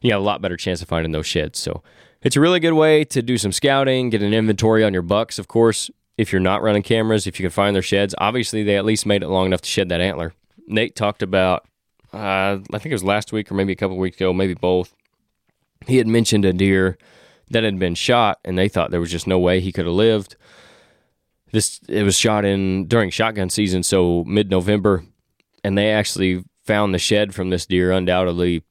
You 0.00 0.12
have 0.12 0.20
a 0.20 0.24
lot 0.24 0.40
better 0.40 0.56
chance 0.56 0.80
of 0.80 0.88
finding 0.88 1.12
those 1.12 1.26
sheds. 1.26 1.58
So 1.58 1.82
it's 2.22 2.36
a 2.36 2.40
really 2.40 2.60
good 2.60 2.74
way 2.74 3.04
to 3.04 3.22
do 3.22 3.36
some 3.38 3.52
scouting, 3.52 4.10
get 4.10 4.22
an 4.22 4.32
inventory 4.32 4.84
on 4.84 4.92
your 4.92 5.02
bucks, 5.02 5.38
of 5.38 5.48
course 5.48 5.90
if 6.20 6.32
you're 6.32 6.40
not 6.40 6.60
running 6.60 6.82
cameras, 6.82 7.26
if 7.26 7.40
you 7.40 7.44
can 7.44 7.50
find 7.50 7.74
their 7.74 7.82
sheds, 7.82 8.14
obviously 8.18 8.62
they 8.62 8.76
at 8.76 8.84
least 8.84 9.06
made 9.06 9.22
it 9.22 9.28
long 9.28 9.46
enough 9.46 9.62
to 9.62 9.68
shed 9.68 9.88
that 9.88 10.02
antler. 10.02 10.34
Nate 10.66 10.94
talked 10.94 11.22
about, 11.22 11.66
uh, 12.12 12.58
I 12.58 12.78
think 12.78 12.86
it 12.86 12.92
was 12.92 13.02
last 13.02 13.32
week 13.32 13.50
or 13.50 13.54
maybe 13.54 13.72
a 13.72 13.76
couple 13.76 13.96
weeks 13.96 14.18
ago, 14.18 14.34
maybe 14.34 14.52
both. 14.52 14.94
He 15.86 15.96
had 15.96 16.06
mentioned 16.06 16.44
a 16.44 16.52
deer 16.52 16.98
that 17.48 17.64
had 17.64 17.78
been 17.78 17.94
shot, 17.94 18.38
and 18.44 18.58
they 18.58 18.68
thought 18.68 18.90
there 18.90 19.00
was 19.00 19.10
just 19.10 19.26
no 19.26 19.38
way 19.38 19.60
he 19.60 19.72
could 19.72 19.86
have 19.86 19.94
lived. 19.94 20.36
This 21.52 21.80
it 21.88 22.02
was 22.02 22.18
shot 22.18 22.44
in 22.44 22.86
during 22.86 23.08
shotgun 23.08 23.48
season, 23.48 23.82
so 23.82 24.22
mid 24.24 24.50
November, 24.50 25.04
and 25.64 25.76
they 25.78 25.90
actually 25.90 26.44
found 26.66 26.92
the 26.92 26.98
shed 26.98 27.34
from 27.34 27.48
this 27.48 27.64
deer 27.64 27.92
undoubtedly, 27.92 28.62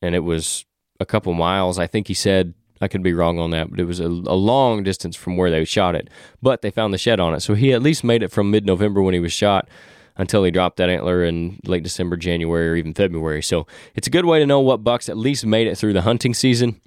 and 0.00 0.14
it 0.14 0.20
was 0.20 0.64
a 0.98 1.04
couple 1.04 1.34
miles. 1.34 1.78
I 1.78 1.86
think 1.86 2.08
he 2.08 2.14
said 2.14 2.54
I 2.80 2.88
could 2.88 3.02
be 3.02 3.12
wrong 3.12 3.38
on 3.38 3.50
that, 3.50 3.70
but 3.70 3.78
it 3.78 3.84
was 3.84 4.00
a, 4.00 4.06
a, 4.06 4.08
long 4.08 4.82
distance 4.82 5.14
from 5.14 5.36
where 5.36 5.50
they 5.50 5.64
shot 5.64 5.94
it. 5.94 6.08
But 6.40 6.62
they 6.62 6.70
found 6.70 6.94
the 6.94 6.98
shed 6.98 7.20
on 7.20 7.34
it. 7.34 7.40
So 7.40 7.54
he 7.54 7.72
at 7.72 7.82
least 7.82 8.04
made 8.04 8.22
it 8.22 8.30
from 8.30 8.50
mid 8.50 8.64
November 8.64 9.02
when 9.02 9.12
he 9.12 9.20
was 9.20 9.32
shot 9.32 9.68
until 10.16 10.44
he 10.44 10.50
dropped 10.50 10.76
that 10.78 10.88
antler 10.88 11.24
in 11.24 11.60
late 11.64 11.82
December, 11.82 12.16
January, 12.16 12.68
or 12.68 12.76
even 12.76 12.94
February. 12.94 13.42
So 13.42 13.66
it's 13.94 14.06
a 14.06 14.10
good 14.10 14.24
way 14.24 14.38
to 14.38 14.46
know 14.46 14.60
what 14.60 14.82
bucks 14.84 15.08
at 15.08 15.16
least 15.16 15.44
made 15.44 15.66
it 15.66 15.76
through 15.76 15.92
the 15.92 16.02
hunting 16.02 16.34
season. 16.34 16.80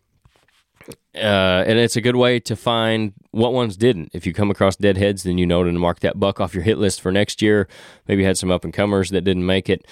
Uh, 1.15 1.63
and 1.67 1.77
it's 1.77 1.95
a 1.95 2.01
good 2.01 2.15
way 2.15 2.39
to 2.39 2.55
find 2.55 3.13
what 3.31 3.53
ones 3.53 3.77
didn't. 3.77 4.09
If 4.13 4.25
you 4.25 4.33
come 4.33 4.49
across 4.49 4.75
dead 4.75 4.97
heads, 4.97 5.23
then 5.23 5.37
you 5.37 5.45
know 5.45 5.63
to 5.63 5.71
mark 5.71 5.99
that 5.99 6.19
buck 6.19 6.39
off 6.39 6.53
your 6.53 6.63
hit 6.63 6.77
list 6.77 7.01
for 7.01 7.11
next 7.11 7.41
year. 7.41 7.67
Maybe 8.07 8.23
you 8.23 8.27
had 8.27 8.37
some 8.37 8.51
up 8.51 8.63
and 8.63 8.73
comers 8.73 9.11
that 9.11 9.21
didn't 9.21 9.45
make 9.45 9.69
it. 9.69 9.87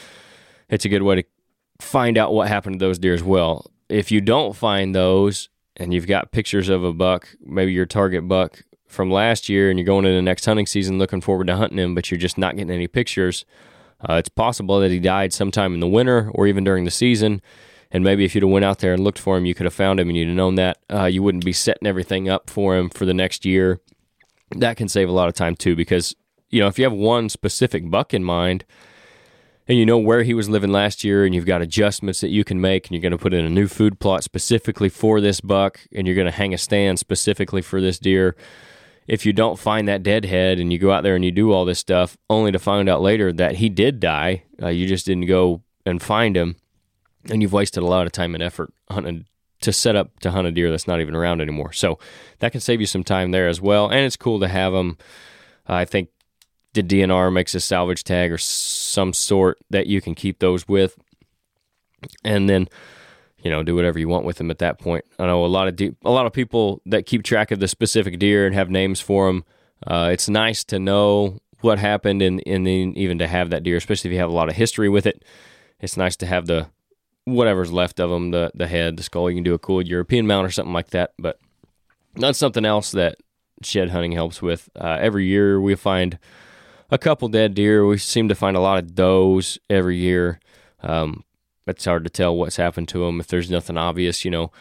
It's 0.69 0.85
a 0.85 0.89
good 0.89 1.03
way 1.03 1.21
to 1.21 1.23
find 1.79 2.17
out 2.17 2.33
what 2.33 2.47
happened 2.47 2.79
to 2.79 2.85
those 2.85 2.99
deer 2.99 3.13
as 3.13 3.23
well. 3.23 3.71
If 3.87 4.11
you 4.11 4.19
don't 4.19 4.55
find 4.55 4.95
those, 4.95 5.49
and 5.81 5.93
you've 5.93 6.07
got 6.07 6.31
pictures 6.31 6.69
of 6.69 6.83
a 6.83 6.93
buck, 6.93 7.29
maybe 7.43 7.71
your 7.71 7.87
target 7.87 8.27
buck 8.27 8.63
from 8.87 9.09
last 9.09 9.49
year, 9.49 9.69
and 9.69 9.79
you're 9.79 9.85
going 9.85 10.05
into 10.05 10.15
the 10.15 10.21
next 10.21 10.45
hunting 10.45 10.67
season 10.67 10.99
looking 10.99 11.21
forward 11.21 11.47
to 11.47 11.55
hunting 11.55 11.79
him, 11.79 11.95
but 11.95 12.11
you're 12.11 12.19
just 12.19 12.37
not 12.37 12.55
getting 12.55 12.71
any 12.71 12.87
pictures, 12.87 13.45
uh, 14.07 14.13
it's 14.15 14.29
possible 14.29 14.79
that 14.79 14.91
he 14.91 14.99
died 14.99 15.33
sometime 15.33 15.73
in 15.73 15.79
the 15.79 15.87
winter 15.87 16.31
or 16.33 16.45
even 16.47 16.63
during 16.63 16.85
the 16.85 16.91
season. 16.91 17.41
And 17.91 18.03
maybe 18.03 18.23
if 18.23 18.35
you'd 18.35 18.43
have 18.43 18.51
went 18.51 18.63
out 18.65 18.79
there 18.79 18.93
and 18.93 19.03
looked 19.03 19.19
for 19.19 19.37
him, 19.37 19.45
you 19.45 19.53
could 19.53 19.65
have 19.65 19.73
found 19.73 19.99
him, 19.99 20.07
and 20.07 20.17
you'd 20.17 20.27
have 20.27 20.37
known 20.37 20.55
that 20.55 20.77
uh, 20.91 21.05
you 21.05 21.21
wouldn't 21.23 21.43
be 21.43 21.51
setting 21.53 21.87
everything 21.87 22.29
up 22.29 22.49
for 22.49 22.75
him 22.75 22.89
for 22.89 23.05
the 23.05 23.13
next 23.13 23.43
year. 23.43 23.81
That 24.51 24.77
can 24.77 24.87
save 24.87 25.09
a 25.09 25.13
lot 25.13 25.29
of 25.29 25.33
time 25.33 25.55
too, 25.55 25.75
because 25.75 26.15
you 26.49 26.61
know 26.61 26.67
if 26.67 26.77
you 26.77 26.85
have 26.85 26.93
one 26.93 27.27
specific 27.27 27.89
buck 27.89 28.13
in 28.13 28.23
mind, 28.23 28.65
and 29.71 29.79
you 29.79 29.85
know 29.85 29.97
where 29.97 30.23
he 30.23 30.33
was 30.33 30.49
living 30.49 30.71
last 30.71 31.03
year, 31.03 31.23
and 31.23 31.33
you've 31.33 31.45
got 31.45 31.61
adjustments 31.61 32.19
that 32.21 32.29
you 32.29 32.43
can 32.43 32.59
make, 32.59 32.87
and 32.87 32.93
you're 32.93 33.01
going 33.01 33.11
to 33.11 33.17
put 33.17 33.33
in 33.33 33.45
a 33.45 33.49
new 33.49 33.67
food 33.67 33.99
plot 33.99 34.23
specifically 34.23 34.89
for 34.89 35.21
this 35.21 35.39
buck, 35.39 35.79
and 35.93 36.05
you're 36.05 36.15
going 36.15 36.25
to 36.25 36.31
hang 36.31 36.53
a 36.53 36.57
stand 36.57 36.99
specifically 36.99 37.61
for 37.61 37.79
this 37.79 37.97
deer 37.97 38.35
if 39.07 39.25
you 39.25 39.33
don't 39.33 39.59
find 39.59 39.87
that 39.87 40.03
deadhead 40.03 40.59
and 40.59 40.71
you 40.71 40.79
go 40.79 40.91
out 40.91 41.03
there 41.03 41.15
and 41.15 41.25
you 41.25 41.31
do 41.31 41.51
all 41.51 41.65
this 41.65 41.79
stuff, 41.79 42.17
only 42.29 42.51
to 42.51 42.59
find 42.59 42.87
out 42.87 43.01
later 43.01 43.33
that 43.33 43.55
he 43.55 43.69
did 43.69 43.99
die, 43.99 44.43
uh, 44.61 44.67
you 44.67 44.87
just 44.87 45.05
didn't 45.05 45.25
go 45.25 45.61
and 45.85 46.01
find 46.01 46.37
him, 46.37 46.55
and 47.29 47.41
you've 47.41 47.53
wasted 47.53 47.83
a 47.83 47.87
lot 47.87 48.05
of 48.05 48.11
time 48.11 48.35
and 48.35 48.43
effort 48.43 48.73
hunting 48.89 49.25
to 49.61 49.71
set 49.71 49.95
up 49.95 50.19
to 50.19 50.31
hunt 50.31 50.47
a 50.47 50.51
deer 50.51 50.71
that's 50.71 50.87
not 50.87 51.01
even 51.01 51.15
around 51.15 51.41
anymore. 51.41 51.71
So 51.73 51.99
that 52.39 52.51
can 52.51 52.61
save 52.61 52.79
you 52.79 52.87
some 52.87 53.03
time 53.03 53.31
there 53.31 53.47
as 53.47 53.59
well, 53.59 53.89
and 53.89 54.05
it's 54.05 54.17
cool 54.17 54.39
to 54.39 54.47
have 54.47 54.73
them. 54.73 54.97
I 55.67 55.85
think 55.85 56.09
the 56.73 56.83
DNR 56.83 57.31
makes 57.31 57.53
a 57.55 57.59
salvage 57.59 58.03
tag 58.03 58.31
or 58.31 58.37
some 58.37 59.13
sort 59.13 59.57
that 59.69 59.87
you 59.87 60.01
can 60.01 60.15
keep 60.15 60.39
those 60.39 60.67
with, 60.67 60.97
and 62.23 62.49
then 62.49 62.67
you 63.43 63.49
know, 63.49 63.63
do 63.63 63.75
whatever 63.75 63.97
you 63.97 64.07
want 64.07 64.25
with 64.25 64.37
them 64.37 64.51
at 64.51 64.59
that 64.59 64.79
point. 64.79 65.03
I 65.17 65.25
know 65.25 65.43
a 65.43 65.47
lot 65.47 65.67
of 65.67 65.75
de- 65.75 65.95
a 66.03 66.11
lot 66.11 66.25
of 66.25 66.33
people 66.33 66.81
that 66.85 67.05
keep 67.05 67.23
track 67.23 67.51
of 67.51 67.59
the 67.59 67.67
specific 67.67 68.19
deer 68.19 68.45
and 68.45 68.53
have 68.53 68.69
names 68.69 68.99
for 68.99 69.27
them. 69.27 69.43
Uh, 69.85 70.09
it's 70.11 70.29
nice 70.29 70.63
to 70.65 70.79
know 70.79 71.39
what 71.61 71.79
happened 71.79 72.21
and 72.21 72.41
and 72.45 72.65
then 72.65 72.93
even 72.95 73.17
to 73.19 73.27
have 73.27 73.49
that 73.49 73.63
deer, 73.63 73.77
especially 73.77 74.09
if 74.09 74.13
you 74.13 74.19
have 74.19 74.29
a 74.29 74.33
lot 74.33 74.49
of 74.49 74.55
history 74.55 74.89
with 74.89 75.05
it. 75.05 75.23
It's 75.79 75.97
nice 75.97 76.15
to 76.17 76.27
have 76.27 76.45
the 76.45 76.67
whatever's 77.25 77.71
left 77.71 77.99
of 77.99 78.09
them, 78.09 78.31
the 78.31 78.51
the 78.53 78.67
head, 78.67 78.97
the 78.97 79.03
skull. 79.03 79.29
You 79.29 79.37
can 79.37 79.43
do 79.43 79.53
a 79.53 79.59
cool 79.59 79.81
European 79.81 80.27
mount 80.27 80.45
or 80.45 80.51
something 80.51 80.73
like 80.73 80.91
that. 80.91 81.13
But 81.17 81.39
that's 82.15 82.37
something 82.37 82.65
else 82.65 82.91
that 82.91 83.17
shed 83.63 83.89
hunting 83.89 84.11
helps 84.11 84.41
with. 84.41 84.69
Uh, 84.79 84.97
every 84.99 85.25
year 85.25 85.59
we 85.59 85.75
find 85.75 86.19
a 86.91 86.97
couple 86.97 87.29
dead 87.29 87.55
deer. 87.55 87.85
We 87.85 87.97
seem 87.97 88.27
to 88.27 88.35
find 88.35 88.55
a 88.55 88.61
lot 88.61 88.77
of 88.77 88.93
does 88.93 89.57
every 89.69 89.97
year. 89.97 90.39
Um, 90.83 91.23
it's 91.65 91.85
hard 91.85 92.03
to 92.03 92.09
tell 92.09 92.35
what's 92.35 92.57
happened 92.57 92.89
to 92.89 93.05
them 93.05 93.19
if 93.19 93.27
there's 93.27 93.49
nothing 93.49 93.77
obvious. 93.77 94.25
You 94.25 94.31
know, 94.31 94.51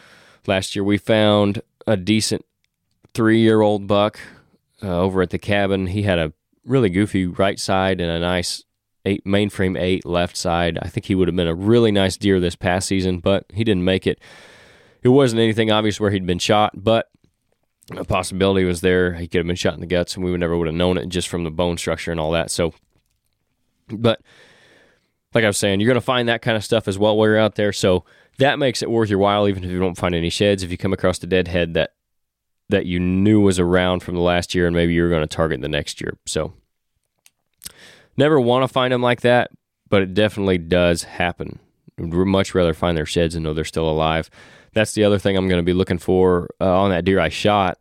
last 0.47 0.75
year 0.75 0.83
we 0.83 0.97
found 0.97 1.61
a 1.85 1.97
decent 1.97 2.45
three 3.13 3.41
year 3.41 3.61
old 3.61 3.85
buck 3.85 4.19
uh, 4.81 4.97
over 4.99 5.21
at 5.21 5.31
the 5.31 5.37
cabin. 5.37 5.87
He 5.87 6.03
had 6.03 6.19
a 6.19 6.33
really 6.65 6.89
goofy 6.89 7.25
right 7.25 7.59
side 7.59 7.99
and 7.99 8.09
a 8.09 8.19
nice 8.19 8.63
eight 9.03 9.25
mainframe 9.25 9.79
eight 9.79 10.05
left 10.05 10.37
side. 10.37 10.79
I 10.81 10.87
think 10.87 11.05
he 11.05 11.15
would 11.15 11.27
have 11.27 11.35
been 11.35 11.47
a 11.47 11.55
really 11.55 11.91
nice 11.91 12.17
deer 12.17 12.39
this 12.39 12.55
past 12.55 12.87
season, 12.87 13.19
but 13.19 13.45
he 13.53 13.63
didn't 13.63 13.83
make 13.83 14.07
it. 14.07 14.19
It 15.03 15.09
wasn't 15.09 15.41
anything 15.41 15.71
obvious 15.71 15.99
where 15.99 16.11
he'd 16.11 16.27
been 16.27 16.39
shot, 16.39 16.73
but 16.75 17.09
a 17.89 18.05
possibility 18.05 18.63
was 18.63 18.81
there. 18.81 19.13
He 19.13 19.27
could 19.27 19.39
have 19.39 19.47
been 19.47 19.55
shot 19.55 19.73
in 19.73 19.79
the 19.79 19.85
guts, 19.85 20.15
and 20.15 20.23
we 20.23 20.31
would 20.31 20.39
never 20.39 20.57
would 20.57 20.67
have 20.67 20.75
known 20.75 20.97
it 20.97 21.09
just 21.09 21.27
from 21.27 21.43
the 21.43 21.51
bone 21.51 21.77
structure 21.77 22.11
and 22.11 22.19
all 22.19 22.31
that. 22.31 22.51
So, 22.51 22.73
but 23.89 24.21
like 25.33 25.43
I 25.43 25.47
was 25.47 25.57
saying, 25.57 25.79
you're 25.79 25.87
going 25.87 25.95
to 25.95 26.01
find 26.01 26.29
that 26.29 26.41
kind 26.41 26.57
of 26.57 26.63
stuff 26.63 26.87
as 26.87 26.97
well 26.97 27.17
while 27.17 27.27
you're 27.27 27.37
out 27.37 27.55
there. 27.55 27.73
So 27.73 28.05
that 28.37 28.59
makes 28.59 28.81
it 28.81 28.89
worth 28.89 29.09
your 29.09 29.19
while, 29.19 29.47
even 29.47 29.63
if 29.63 29.69
you 29.69 29.79
don't 29.79 29.97
find 29.97 30.15
any 30.15 30.29
sheds. 30.29 30.63
If 30.63 30.71
you 30.71 30.77
come 30.77 30.93
across 30.93 31.21
a 31.23 31.27
dead 31.27 31.47
head 31.47 31.73
that 31.73 31.91
that 32.69 32.85
you 32.85 32.99
knew 32.99 33.41
was 33.41 33.59
around 33.59 34.01
from 34.01 34.15
the 34.15 34.21
last 34.21 34.55
year, 34.55 34.65
and 34.65 34.75
maybe 34.75 34.93
you're 34.93 35.09
going 35.09 35.21
to 35.21 35.27
target 35.27 35.61
the 35.61 35.67
next 35.67 35.99
year. 35.99 36.17
So 36.25 36.53
never 38.15 38.39
want 38.39 38.63
to 38.63 38.67
find 38.67 38.93
them 38.93 39.01
like 39.01 39.21
that, 39.21 39.51
but 39.89 40.01
it 40.01 40.13
definitely 40.13 40.57
does 40.57 41.03
happen. 41.03 41.59
I'd 41.99 42.13
much 42.13 42.55
rather 42.55 42.73
find 42.73 42.97
their 42.97 43.05
sheds 43.05 43.35
and 43.35 43.43
know 43.43 43.53
they're 43.53 43.65
still 43.65 43.89
alive. 43.89 44.29
That's 44.73 44.93
the 44.93 45.03
other 45.03 45.19
thing 45.19 45.35
I'm 45.35 45.47
going 45.47 45.59
to 45.59 45.65
be 45.65 45.73
looking 45.73 45.97
for 45.97 46.49
uh, 46.59 46.81
on 46.81 46.91
that 46.91 47.05
deer 47.05 47.19
I 47.19 47.29
shot. 47.29 47.77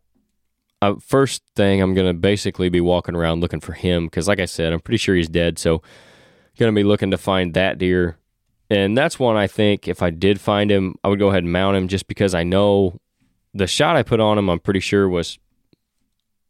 Uh, 0.82 0.94
first 1.00 1.42
thing, 1.54 1.82
I'm 1.82 1.94
going 1.94 2.06
to 2.06 2.18
basically 2.18 2.68
be 2.68 2.80
walking 2.80 3.14
around 3.14 3.40
looking 3.40 3.60
for 3.60 3.72
him 3.72 4.06
because, 4.06 4.26
like 4.26 4.40
I 4.40 4.46
said, 4.46 4.72
I'm 4.72 4.80
pretty 4.80 4.98
sure 4.98 5.14
he's 5.14 5.28
dead. 5.28 5.58
So 5.58 5.82
going 6.58 6.72
to 6.72 6.78
be 6.78 6.84
looking 6.84 7.10
to 7.10 7.18
find 7.18 7.54
that 7.54 7.78
deer. 7.78 8.16
And 8.68 8.96
that's 8.96 9.18
one 9.18 9.36
I 9.36 9.46
think 9.46 9.88
if 9.88 10.02
I 10.02 10.10
did 10.10 10.40
find 10.40 10.70
him, 10.70 10.94
I 11.02 11.08
would 11.08 11.18
go 11.18 11.28
ahead 11.28 11.42
and 11.42 11.52
mount 11.52 11.76
him 11.76 11.88
just 11.88 12.06
because 12.06 12.34
I 12.34 12.44
know 12.44 13.00
the 13.52 13.66
shot 13.66 13.96
I 13.96 14.04
put 14.04 14.20
on 14.20 14.38
him, 14.38 14.48
I'm 14.48 14.60
pretty 14.60 14.80
sure 14.80 15.08
was 15.08 15.38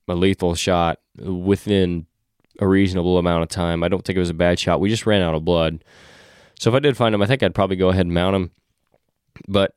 a 0.07 0.15
lethal 0.15 0.55
shot 0.55 0.99
within 1.17 2.07
a 2.59 2.67
reasonable 2.67 3.17
amount 3.17 3.45
of 3.45 3.49
time. 3.49 3.83
I 3.83 3.89
don't 3.89 4.05
think 4.05 4.17
it 4.17 4.21
was 4.21 4.29
a 4.29 4.35
bad 4.35 4.59
shot. 4.59 4.81
We 4.81 4.91
just 4.91 5.07
ran 5.07 5.23
out 5.23 5.35
of 5.35 5.45
blood. 5.45 5.83
So 6.61 6.71
if 6.71 6.77
I 6.77 6.81
did 6.81 6.97
find 6.97 7.15
him, 7.15 7.23
I 7.23 7.27
think 7.27 7.43
I'd 7.43 7.55
probably 7.55 7.77
go 7.77 7.89
ahead 7.89 8.07
and 8.07 8.15
mount 8.15 8.37
him. 8.37 8.51
But 9.49 9.75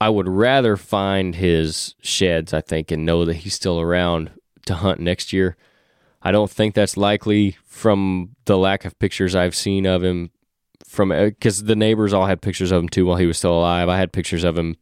I 0.00 0.08
would 0.08 0.28
rather 0.28 0.76
find 0.76 1.34
his 1.34 1.94
sheds, 2.00 2.52
I 2.52 2.60
think, 2.60 2.90
and 2.90 3.06
know 3.06 3.24
that 3.24 3.36
he's 3.36 3.54
still 3.54 3.80
around 3.80 4.30
to 4.66 4.74
hunt 4.74 5.00
next 5.00 5.32
year 5.32 5.56
I 6.22 6.30
don't 6.30 6.50
think 6.50 6.74
that's 6.74 6.96
likely 6.96 7.56
from 7.66 8.36
the 8.44 8.56
lack 8.56 8.84
of 8.84 8.98
pictures 8.98 9.34
I've 9.34 9.56
seen 9.56 9.86
of 9.86 10.04
him 10.04 10.30
from 10.86 11.08
because 11.08 11.62
uh, 11.62 11.66
the 11.66 11.76
neighbors 11.76 12.12
all 12.12 12.26
had 12.26 12.40
pictures 12.40 12.70
of 12.70 12.82
him 12.82 12.88
too 12.88 13.06
while 13.06 13.16
he 13.16 13.26
was 13.26 13.38
still 13.38 13.58
alive. 13.58 13.88
I 13.88 13.98
had 13.98 14.12
pictures 14.12 14.44
of 14.44 14.56
him 14.56 14.76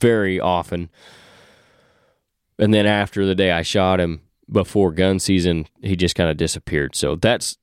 very 0.00 0.40
often. 0.40 0.90
And 2.58 2.74
then 2.74 2.86
after 2.86 3.24
the 3.24 3.34
day 3.34 3.52
I 3.52 3.62
shot 3.62 4.00
him 4.00 4.22
before 4.50 4.92
gun 4.92 5.18
season, 5.20 5.66
he 5.82 5.94
just 5.94 6.16
kind 6.16 6.30
of 6.30 6.36
disappeared. 6.36 6.96
So 6.96 7.14
that's 7.14 7.58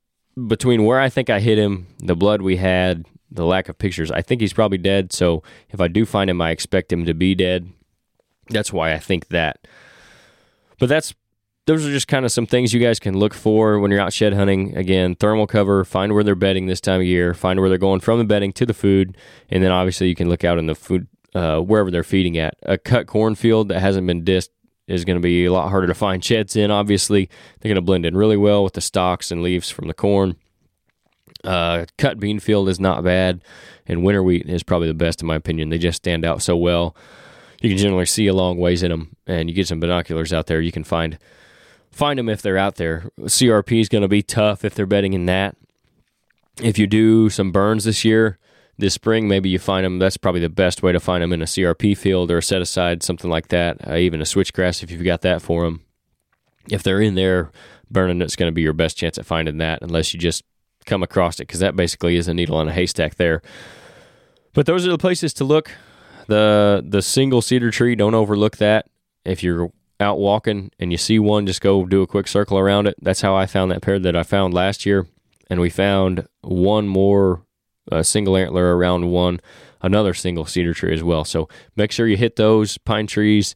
between 0.47 0.85
where 0.85 0.99
I 0.99 1.09
think 1.09 1.29
I 1.29 1.39
hit 1.39 1.57
him, 1.57 1.87
the 1.99 2.15
blood 2.15 2.41
we 2.41 2.57
had, 2.57 3.05
the 3.31 3.45
lack 3.45 3.69
of 3.69 3.77
pictures. 3.77 4.11
I 4.11 4.21
think 4.21 4.41
he's 4.41 4.53
probably 4.53 4.77
dead. 4.77 5.13
So 5.13 5.43
if 5.69 5.79
I 5.79 5.87
do 5.87 6.05
find 6.05 6.29
him, 6.29 6.41
I 6.41 6.51
expect 6.51 6.91
him 6.91 7.05
to 7.05 7.13
be 7.13 7.35
dead. 7.35 7.71
That's 8.49 8.73
why 8.73 8.93
I 8.93 8.99
think 8.99 9.27
that. 9.29 9.67
But 10.79 10.89
that's 10.89 11.13
those 11.67 11.85
are 11.85 11.91
just 11.91 12.07
kind 12.07 12.25
of 12.25 12.31
some 12.31 12.47
things 12.47 12.73
you 12.73 12.79
guys 12.79 12.99
can 12.99 13.19
look 13.19 13.35
for 13.35 13.77
when 13.79 13.91
you're 13.91 13.99
out 13.99 14.11
shed 14.11 14.33
hunting. 14.33 14.75
Again, 14.75 15.13
thermal 15.13 15.45
cover, 15.45 15.85
find 15.85 16.13
where 16.13 16.23
they're 16.23 16.33
bedding 16.33 16.65
this 16.65 16.81
time 16.81 17.01
of 17.01 17.05
year, 17.05 17.35
find 17.35 17.59
where 17.59 17.69
they're 17.69 17.77
going 17.77 17.99
from 17.99 18.17
the 18.17 18.25
bedding 18.25 18.51
to 18.53 18.65
the 18.65 18.73
food, 18.73 19.15
and 19.49 19.63
then 19.63 19.71
obviously 19.71 20.07
you 20.07 20.15
can 20.15 20.29
look 20.29 20.43
out 20.43 20.57
in 20.57 20.65
the 20.65 20.73
food 20.73 21.07
uh, 21.35 21.59
wherever 21.59 21.91
they're 21.91 22.03
feeding 22.03 22.39
at. 22.39 22.55
A 22.63 22.77
cut 22.77 23.05
cornfield 23.05 23.67
that 23.67 23.81
hasn't 23.81 24.07
been 24.07 24.23
disked 24.23 24.53
is 24.89 25.05
going 25.05 25.17
to 25.17 25.21
be 25.21 25.45
a 25.45 25.51
lot 25.51 25.69
harder 25.69 25.87
to 25.87 25.93
find 25.93 26.23
sheds 26.23 26.55
in. 26.55 26.71
Obviously, 26.71 27.29
they're 27.59 27.69
going 27.69 27.75
to 27.75 27.81
blend 27.81 28.05
in 28.05 28.17
really 28.17 28.37
well 28.37 28.63
with 28.63 28.73
the 28.73 28.81
stalks 28.81 29.31
and 29.31 29.43
leaves 29.43 29.69
from 29.69 29.87
the 29.87 29.93
corn. 29.93 30.35
Uh, 31.43 31.85
cut 31.97 32.19
bean 32.19 32.39
field 32.39 32.67
is 32.67 32.79
not 32.79 33.03
bad, 33.03 33.41
and 33.87 34.03
winter 34.03 34.21
wheat 34.21 34.49
is 34.49 34.63
probably 34.63 34.87
the 34.87 34.93
best 34.93 35.21
in 35.21 35.27
my 35.27 35.35
opinion. 35.35 35.69
They 35.69 35.77
just 35.77 35.97
stand 35.97 36.25
out 36.25 36.41
so 36.41 36.57
well. 36.57 36.95
You 37.61 37.69
can 37.69 37.77
generally 37.77 38.05
see 38.05 38.27
a 38.27 38.33
long 38.33 38.57
ways 38.57 38.83
in 38.83 38.91
them, 38.91 39.15
and 39.25 39.49
you 39.49 39.55
get 39.55 39.67
some 39.67 39.79
binoculars 39.79 40.33
out 40.33 40.47
there, 40.47 40.59
you 40.59 40.71
can 40.71 40.83
find 40.83 41.17
find 41.91 42.19
them 42.19 42.29
if 42.29 42.41
they're 42.41 42.57
out 42.57 42.75
there. 42.75 43.09
CRP 43.19 43.79
is 43.81 43.89
going 43.89 44.01
to 44.01 44.07
be 44.07 44.21
tough 44.21 44.63
if 44.63 44.75
they're 44.75 44.85
betting 44.85 45.13
in 45.13 45.25
that. 45.25 45.55
If 46.61 46.77
you 46.77 46.87
do 46.87 47.29
some 47.29 47.51
burns 47.51 47.85
this 47.85 48.03
year, 48.03 48.37
this 48.79 48.93
spring, 48.93 49.27
maybe 49.27 49.49
you 49.49 49.59
find 49.59 49.85
them. 49.85 49.99
That's 49.99 50.17
probably 50.17 50.41
the 50.41 50.49
best 50.49 50.81
way 50.81 50.91
to 50.91 50.99
find 50.99 51.21
them 51.21 51.33
in 51.33 51.41
a 51.41 51.45
CRP 51.45 51.97
field 51.97 52.31
or 52.31 52.37
a 52.37 52.43
set 52.43 52.61
aside, 52.61 53.03
something 53.03 53.29
like 53.29 53.49
that. 53.49 53.87
Uh, 53.87 53.95
even 53.95 54.21
a 54.21 54.25
switchgrass 54.25 54.81
if 54.81 54.89
you've 54.89 55.03
got 55.03 55.21
that 55.21 55.41
for 55.41 55.65
them. 55.65 55.81
If 56.69 56.81
they're 56.81 57.01
in 57.01 57.15
there 57.15 57.51
burning, 57.91 58.21
it's 58.21 58.35
going 58.35 58.49
to 58.49 58.55
be 58.55 58.61
your 58.61 58.73
best 58.73 58.97
chance 58.97 59.17
at 59.17 59.25
finding 59.25 59.57
that, 59.57 59.81
unless 59.81 60.13
you 60.13 60.19
just 60.19 60.43
come 60.85 61.03
across 61.03 61.35
it, 61.39 61.47
because 61.47 61.59
that 61.59 61.75
basically 61.75 62.15
is 62.15 62.27
a 62.27 62.33
needle 62.33 62.59
in 62.61 62.67
a 62.67 62.73
haystack 62.73 63.15
there. 63.15 63.41
But 64.53 64.65
those 64.65 64.87
are 64.87 64.91
the 64.91 64.97
places 64.97 65.33
to 65.35 65.43
look. 65.43 65.71
The 66.27 66.83
the 66.87 67.01
single 67.01 67.41
cedar 67.41 67.71
tree, 67.71 67.95
don't 67.95 68.15
overlook 68.15 68.57
that. 68.57 68.87
If 69.25 69.43
you're 69.43 69.71
out 69.99 70.19
walking 70.19 70.71
and 70.79 70.91
you 70.91 70.97
see 70.97 71.19
one, 71.19 71.45
just 71.45 71.61
go 71.61 71.85
do 71.85 72.01
a 72.01 72.07
quick 72.07 72.27
circle 72.27 72.57
around 72.57 72.87
it. 72.87 72.95
That's 73.01 73.21
how 73.21 73.35
I 73.35 73.45
found 73.45 73.71
that 73.71 73.81
pair 73.81 73.99
that 73.99 74.15
I 74.15 74.23
found 74.23 74.53
last 74.53 74.85
year. 74.85 75.07
And 75.49 75.59
we 75.59 75.69
found 75.69 76.27
one 76.41 76.87
more 76.87 77.43
uh, 77.91 78.03
single 78.03 78.37
antler 78.37 78.75
around 78.75 79.09
one, 79.11 79.39
another 79.81 80.13
single 80.13 80.45
cedar 80.45 80.73
tree 80.73 80.93
as 80.93 81.03
well. 81.03 81.25
So 81.25 81.47
make 81.75 81.91
sure 81.91 82.07
you 82.07 82.17
hit 82.17 82.35
those 82.35 82.77
pine 82.77 83.07
trees. 83.07 83.55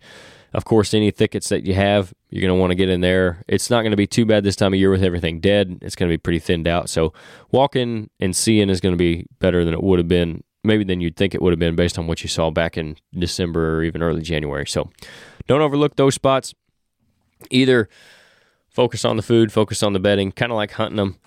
Of 0.54 0.66
course, 0.66 0.94
any 0.94 1.10
thickets 1.10 1.50
that 1.50 1.66
you 1.66 1.74
have, 1.74 2.14
you're 2.30 2.42
going 2.42 2.56
to 2.56 2.60
want 2.60 2.72
to 2.72 2.76
get 2.76 2.90
in 2.90 3.02
there. 3.02 3.44
It's 3.48 3.72
not 3.72 3.82
going 3.82 3.92
to 3.92 3.98
be 3.98 4.06
too 4.06 4.26
bad 4.26 4.44
this 4.44 4.56
time 4.56 4.74
of 4.74 4.80
year 4.80 4.92
with 4.92 5.04
everything 5.04 5.40
dead. 5.40 5.80
It's 5.82 5.96
going 5.96 6.10
to 6.10 6.14
be 6.14 6.20
pretty 6.20 6.40
thinned 6.40 6.68
out. 6.68 6.90
So 6.90 7.12
walking 7.52 8.12
and 8.20 8.36
seeing 8.36 8.70
is 8.70 8.80
going 8.80 8.94
to 8.94 8.98
be 8.98 9.26
better 9.40 9.66
than 9.66 9.74
it 9.74 9.82
would 9.82 9.98
have 9.98 10.08
been 10.08 10.44
maybe 10.64 10.84
than 10.84 11.02
you'd 11.02 11.16
think 11.16 11.36
it 11.36 11.42
would 11.42 11.52
have 11.52 11.60
been 11.60 11.76
based 11.76 12.00
on 12.00 12.08
what 12.08 12.24
you 12.24 12.30
saw 12.30 12.50
back 12.50 12.78
in 12.78 12.96
December 13.14 13.78
or 13.78 13.84
even 13.84 14.02
early 14.02 14.22
January. 14.22 14.66
So 14.66 14.90
don't 15.48 15.62
overlook 15.62 15.96
those 15.96 16.16
spots. 16.16 16.54
Either 17.50 17.90
focus 18.70 19.04
on 19.04 19.18
the 19.18 19.24
food, 19.24 19.52
focus 19.52 19.84
on 19.84 19.94
the 19.94 20.00
bedding, 20.00 20.32
kind 20.32 20.52
of 20.52 20.56
like 20.56 20.72
hunting 20.72 20.98
them. 20.98 21.18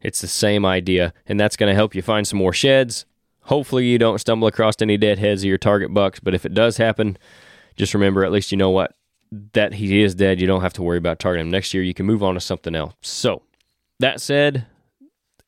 It's 0.00 0.20
the 0.20 0.28
same 0.28 0.64
idea, 0.64 1.12
and 1.26 1.38
that's 1.38 1.56
going 1.56 1.70
to 1.70 1.74
help 1.74 1.94
you 1.94 2.02
find 2.02 2.26
some 2.26 2.38
more 2.38 2.52
sheds. 2.52 3.04
Hopefully, 3.42 3.86
you 3.86 3.98
don't 3.98 4.18
stumble 4.18 4.46
across 4.46 4.74
any 4.80 4.96
dead 4.96 5.18
heads 5.18 5.42
of 5.42 5.48
your 5.48 5.58
target 5.58 5.92
bucks, 5.92 6.20
but 6.20 6.34
if 6.34 6.46
it 6.46 6.54
does 6.54 6.76
happen, 6.76 7.18
just 7.76 7.94
remember 7.94 8.24
at 8.24 8.32
least 8.32 8.52
you 8.52 8.58
know 8.58 8.70
what 8.70 8.94
that 9.52 9.74
he 9.74 10.02
is 10.02 10.14
dead. 10.14 10.40
You 10.40 10.46
don't 10.46 10.60
have 10.60 10.72
to 10.74 10.82
worry 10.82 10.98
about 10.98 11.18
targeting 11.18 11.46
him 11.46 11.50
next 11.50 11.74
year. 11.74 11.82
You 11.82 11.94
can 11.94 12.06
move 12.06 12.22
on 12.22 12.34
to 12.34 12.40
something 12.40 12.74
else. 12.74 12.94
So, 13.02 13.42
that 14.00 14.20
said, 14.20 14.66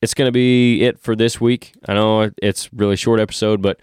it's 0.01 0.13
going 0.13 0.27
to 0.27 0.31
be 0.31 0.83
it 0.83 0.99
for 0.99 1.15
this 1.15 1.39
week. 1.39 1.73
I 1.87 1.93
know 1.93 2.31
it's 2.41 2.73
really 2.73 2.95
short 2.95 3.19
episode, 3.19 3.61
but 3.61 3.79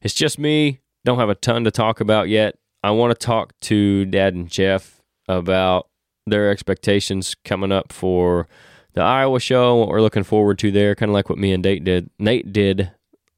it's 0.00 0.14
just 0.14 0.38
me. 0.38 0.80
Don't 1.04 1.18
have 1.18 1.28
a 1.28 1.34
ton 1.34 1.64
to 1.64 1.70
talk 1.70 2.00
about 2.00 2.28
yet. 2.28 2.56
I 2.82 2.90
want 2.90 3.18
to 3.18 3.26
talk 3.26 3.58
to 3.62 4.04
Dad 4.06 4.34
and 4.34 4.48
Jeff 4.48 5.00
about 5.28 5.88
their 6.26 6.50
expectations 6.50 7.34
coming 7.44 7.72
up 7.72 7.92
for 7.92 8.48
the 8.94 9.02
Iowa 9.02 9.40
show, 9.40 9.76
what 9.76 9.88
we're 9.88 10.00
looking 10.00 10.24
forward 10.24 10.58
to 10.60 10.70
there, 10.70 10.94
kind 10.94 11.10
of 11.10 11.14
like 11.14 11.28
what 11.28 11.38
me 11.38 11.52
and 11.52 11.62
Nate 11.62 11.84
did. 11.84 12.10
Nate 12.18 12.52
did 12.52 12.90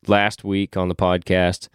last 0.06 0.44
week 0.44 0.76
on 0.76 0.88
the 0.88 0.94
podcast, 0.94 1.68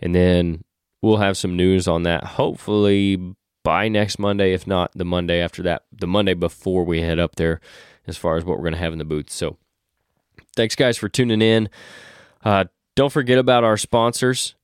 and 0.00 0.14
then 0.14 0.64
we'll 1.02 1.18
have 1.18 1.36
some 1.36 1.56
news 1.56 1.86
on 1.86 2.02
that. 2.04 2.24
Hopefully 2.24 3.34
by 3.62 3.88
next 3.88 4.18
Monday, 4.18 4.52
if 4.52 4.66
not 4.66 4.90
the 4.94 5.04
Monday 5.04 5.40
after 5.40 5.62
that, 5.62 5.82
the 5.92 6.06
Monday 6.06 6.34
before 6.34 6.84
we 6.84 7.02
head 7.02 7.18
up 7.18 7.36
there, 7.36 7.60
as 8.06 8.16
far 8.16 8.36
as 8.36 8.44
what 8.44 8.56
we're 8.56 8.64
going 8.64 8.74
to 8.74 8.78
have 8.80 8.92
in 8.92 8.98
the 8.98 9.04
booth. 9.04 9.30
So, 9.30 9.56
thanks 10.56 10.74
guys 10.74 10.96
for 10.96 11.08
tuning 11.08 11.42
in. 11.42 11.68
Uh, 12.44 12.64
don't 12.96 13.12
forget 13.12 13.38
about 13.38 13.64
our 13.64 13.76
sponsors. 13.76 14.54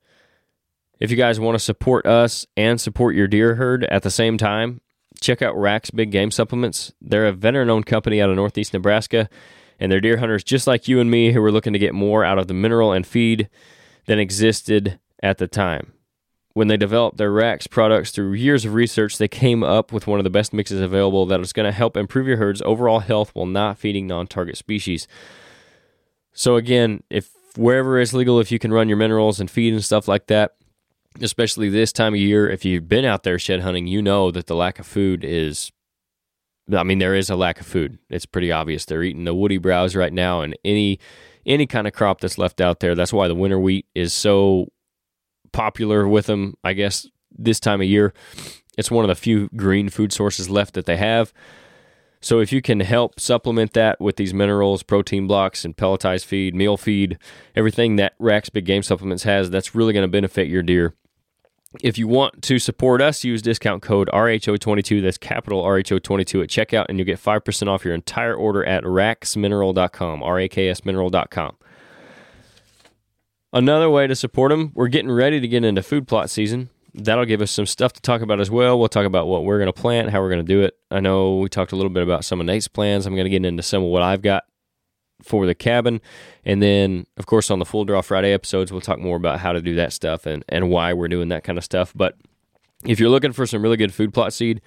If 0.99 1.11
you 1.11 1.17
guys 1.17 1.39
want 1.39 1.57
to 1.57 1.59
support 1.59 2.07
us 2.07 2.47
and 2.57 2.81
support 2.81 3.15
your 3.15 3.29
deer 3.29 3.55
herd 3.57 3.85
at 3.85 4.03
the 4.03 4.11
same 4.11 4.39
time, 4.39 4.81
check 5.21 5.43
out 5.43 5.59
Raks 5.59 5.91
Big 5.91 6.11
Game 6.11 6.31
Supplements. 6.31 6.93
They're 7.01 7.27
a 7.27 7.33
veteran 7.33 7.71
owned 7.71 7.87
company 7.87 8.21
out 8.21 8.31
of 8.31 8.37
Northeast 8.37 8.73
Nebraska, 8.73 9.29
and 9.79 9.91
they're 9.91 10.01
deer 10.01 10.19
hunters 10.19 10.45
just 10.45 10.67
like 10.67 10.89
you 10.89 11.01
and 11.01 11.11
me 11.11 11.33
who 11.33 11.43
are 11.43 11.53
looking 11.53 11.73
to 11.73 11.79
get 11.79 11.95
more 11.95 12.25
out 12.25 12.39
of 12.39 12.49
the 12.49 12.55
mineral 12.55 12.93
and 12.93 13.07
feed 13.07 13.49
than 14.07 14.19
existed 14.19 14.99
at 15.23 15.39
the 15.39 15.47
time. 15.47 15.93
When 16.55 16.69
they 16.69 16.79
developed 16.79 17.19
their 17.19 17.31
Raks 17.31 17.67
products 17.67 18.11
through 18.13 18.33
years 18.33 18.65
of 18.65 18.73
research, 18.73 19.19
they 19.19 19.29
came 19.29 19.63
up 19.63 19.93
with 19.93 20.07
one 20.07 20.19
of 20.19 20.25
the 20.25 20.31
best 20.31 20.55
mixes 20.55 20.81
available 20.81 21.27
that 21.27 21.41
is 21.41 21.53
going 21.53 21.67
to 21.67 21.73
help 21.73 21.99
improve 21.99 22.27
your 22.27 22.39
herd's 22.39 22.63
overall 22.63 23.01
health 23.01 23.31
while 23.35 23.45
not 23.45 23.77
feeding 23.77 24.07
non 24.07 24.27
target 24.27 24.57
species. 24.57 25.07
So, 26.33 26.57
again, 26.57 27.03
if 27.11 27.31
wherever 27.57 28.01
it's 28.01 28.15
legal, 28.15 28.41
if 28.41 28.51
you 28.51 28.59
can 28.59 28.73
run 28.73 28.89
your 28.89 28.97
minerals 28.97 29.39
and 29.39 29.51
feed 29.51 29.75
and 29.75 29.85
stuff 29.85 30.09
like 30.09 30.29
that, 30.29 30.55
especially 31.21 31.69
this 31.69 31.93
time 31.93 32.15
of 32.15 32.21
year, 32.21 32.49
if 32.49 32.65
you've 32.65 32.89
been 32.89 33.05
out 33.05 33.23
there 33.23 33.39
shed 33.39 33.61
hunting, 33.61 33.87
you 33.87 34.03
know 34.03 34.31
that 34.31 34.47
the 34.47 34.57
lack 34.57 34.79
of 34.79 34.87
food 34.87 35.25
is. 35.25 35.71
I 36.73 36.83
mean, 36.83 36.99
there 36.99 37.15
is 37.15 37.31
a 37.31 37.37
lack 37.37 37.61
of 37.61 37.67
food. 37.67 37.99
It's 38.11 38.27
pretty 38.27 38.51
obvious. 38.51 38.85
They're 38.85 39.05
eating 39.05 39.25
the 39.25 39.35
woody 39.35 39.59
browse 39.59 39.95
right 39.95 40.13
now, 40.13 40.41
and 40.41 40.57
any 40.65 40.99
any 41.45 41.67
kind 41.67 41.87
of 41.87 41.93
crop 41.93 42.21
that's 42.21 42.39
left 42.39 42.61
out 42.61 42.81
there. 42.81 42.95
That's 42.95 43.13
why 43.13 43.29
the 43.29 43.35
winter 43.35 43.59
wheat 43.59 43.87
is 43.95 44.13
so 44.13 44.73
popular 45.53 46.09
with 46.09 46.27
them. 46.27 46.55
I 46.65 46.73
guess 46.73 47.07
this 47.31 47.61
time 47.61 47.81
of 47.81 47.87
year, 47.87 48.13
it's 48.77 48.91
one 48.91 49.05
of 49.05 49.09
the 49.09 49.15
few 49.15 49.49
green 49.57 49.89
food 49.89 50.13
sources 50.13 50.51
left 50.51 50.75
that 50.75 50.87
they 50.87 50.97
have. 50.97 51.33
So 52.21 52.41
if 52.41 52.53
you 52.53 52.61
can 52.61 52.81
help 52.81 53.21
supplement 53.21 53.73
that 53.75 54.01
with 54.01 54.17
these 54.17 54.35
minerals, 54.35 54.83
protein 54.83 55.29
blocks, 55.29 55.65
and 55.65 55.77
pelletized 55.77 56.25
feed, 56.25 56.55
meal 56.55 56.77
feed, 56.77 57.19
everything 57.55 57.97
that 57.97 58.15
Raks 58.19 58.49
Big 58.49 58.65
Game 58.65 58.83
Supplements 58.83 59.23
has, 59.23 59.51
that's 59.51 59.75
really 59.75 59.93
going 59.93 60.03
to 60.03 60.09
benefit 60.09 60.49
your 60.49 60.63
deer. 60.63 60.95
If 61.83 61.99
you 61.99 62.09
want 62.09 62.43
to 62.43 62.59
support 62.59 63.03
us, 63.03 63.25
use 63.25 63.43
discount 63.43 63.83
code 63.83 64.09
RHO22, 64.13 65.03
that's 65.03 65.19
capital 65.19 65.63
RHO22 65.63 66.43
at 66.45 66.49
checkout, 66.49 66.87
and 66.89 66.99
you'll 66.99 67.07
get 67.07 67.23
5% 67.23 67.69
off 67.69 67.85
your 67.85 67.93
entire 67.93 68.35
order 68.35 68.65
at 68.65 68.85
raksmineral.com, 68.85 70.23
R-A-K-S 70.23 70.85
mineral.com. 70.85 71.57
Another 73.53 73.91
way 73.91 74.07
to 74.07 74.15
support 74.15 74.51
them, 74.51 74.73
we're 74.75 74.89
getting 74.89 75.11
ready 75.11 75.41
to 75.41 75.49
get 75.49 75.65
into 75.65 75.83
food 75.83 76.09
plot 76.09 76.31
season 76.31 76.71
that'll 76.97 77.25
give 77.25 77.43
us 77.43 77.51
some 77.51 77.67
stuff 77.67 77.93
to 77.93 78.01
talk 78.01 78.23
about 78.23 78.41
as 78.41 78.51
well. 78.51 78.79
We'll 78.79 78.89
talk 78.89 79.07
about 79.07 79.27
what 79.27 79.45
we're 79.45 79.59
going 79.59 79.73
to 79.73 79.81
plant, 79.81 80.11
how 80.11 80.21
we're 80.21 80.31
going 80.31 80.45
to 80.45 80.53
do 80.53 80.63
it. 80.63 80.77
I 80.91 81.01
know 81.01 81.37
we 81.37 81.49
talked 81.49 81.73
a 81.73 81.77
little 81.77 81.91
bit 81.91 82.03
about 82.03 82.25
some 82.25 82.41
of 82.41 82.47
Nate's 82.47 82.69
plans. 82.69 83.07
I'm 83.07 83.15
going 83.15 83.25
to 83.25 83.31
get 83.31 83.45
into 83.45 83.63
some 83.63 83.83
of 83.83 83.91
what 83.91 84.03
I've 84.03 84.23
got 84.23 84.45
for 85.23 85.47
the 85.47 85.55
cabin. 85.55 86.01
And 86.45 86.63
then, 86.63 87.07
of 87.17 87.27
course, 87.27 87.51
on 87.51 87.59
the 87.59 87.65
Full 87.65 87.85
Draw 87.85 88.03
Friday 88.03 88.33
episodes, 88.33 88.73
we'll 88.73 88.81
talk 88.81 88.99
more 88.99 89.17
about 89.17 89.41
how 89.41 89.53
to 89.53 89.61
do 89.61 89.75
that 89.77 89.93
stuff 89.93 90.27
and, 90.27 90.45
and 90.49 90.71
why 90.71 90.93
we're 90.93 91.09
doing 91.09 91.29
that 91.29 91.45
kind 91.45 91.59
of 91.59 91.65
stuff. 91.65 91.93
But 91.95 92.17
if 92.85 93.01
you're 93.01 93.11
looking 93.11 93.33
for 93.33 93.47
some 93.47 93.63
really 93.63 93.77
good 93.77 93.95
food 93.95 94.13
plot 94.13 94.33
seed, 94.33 94.61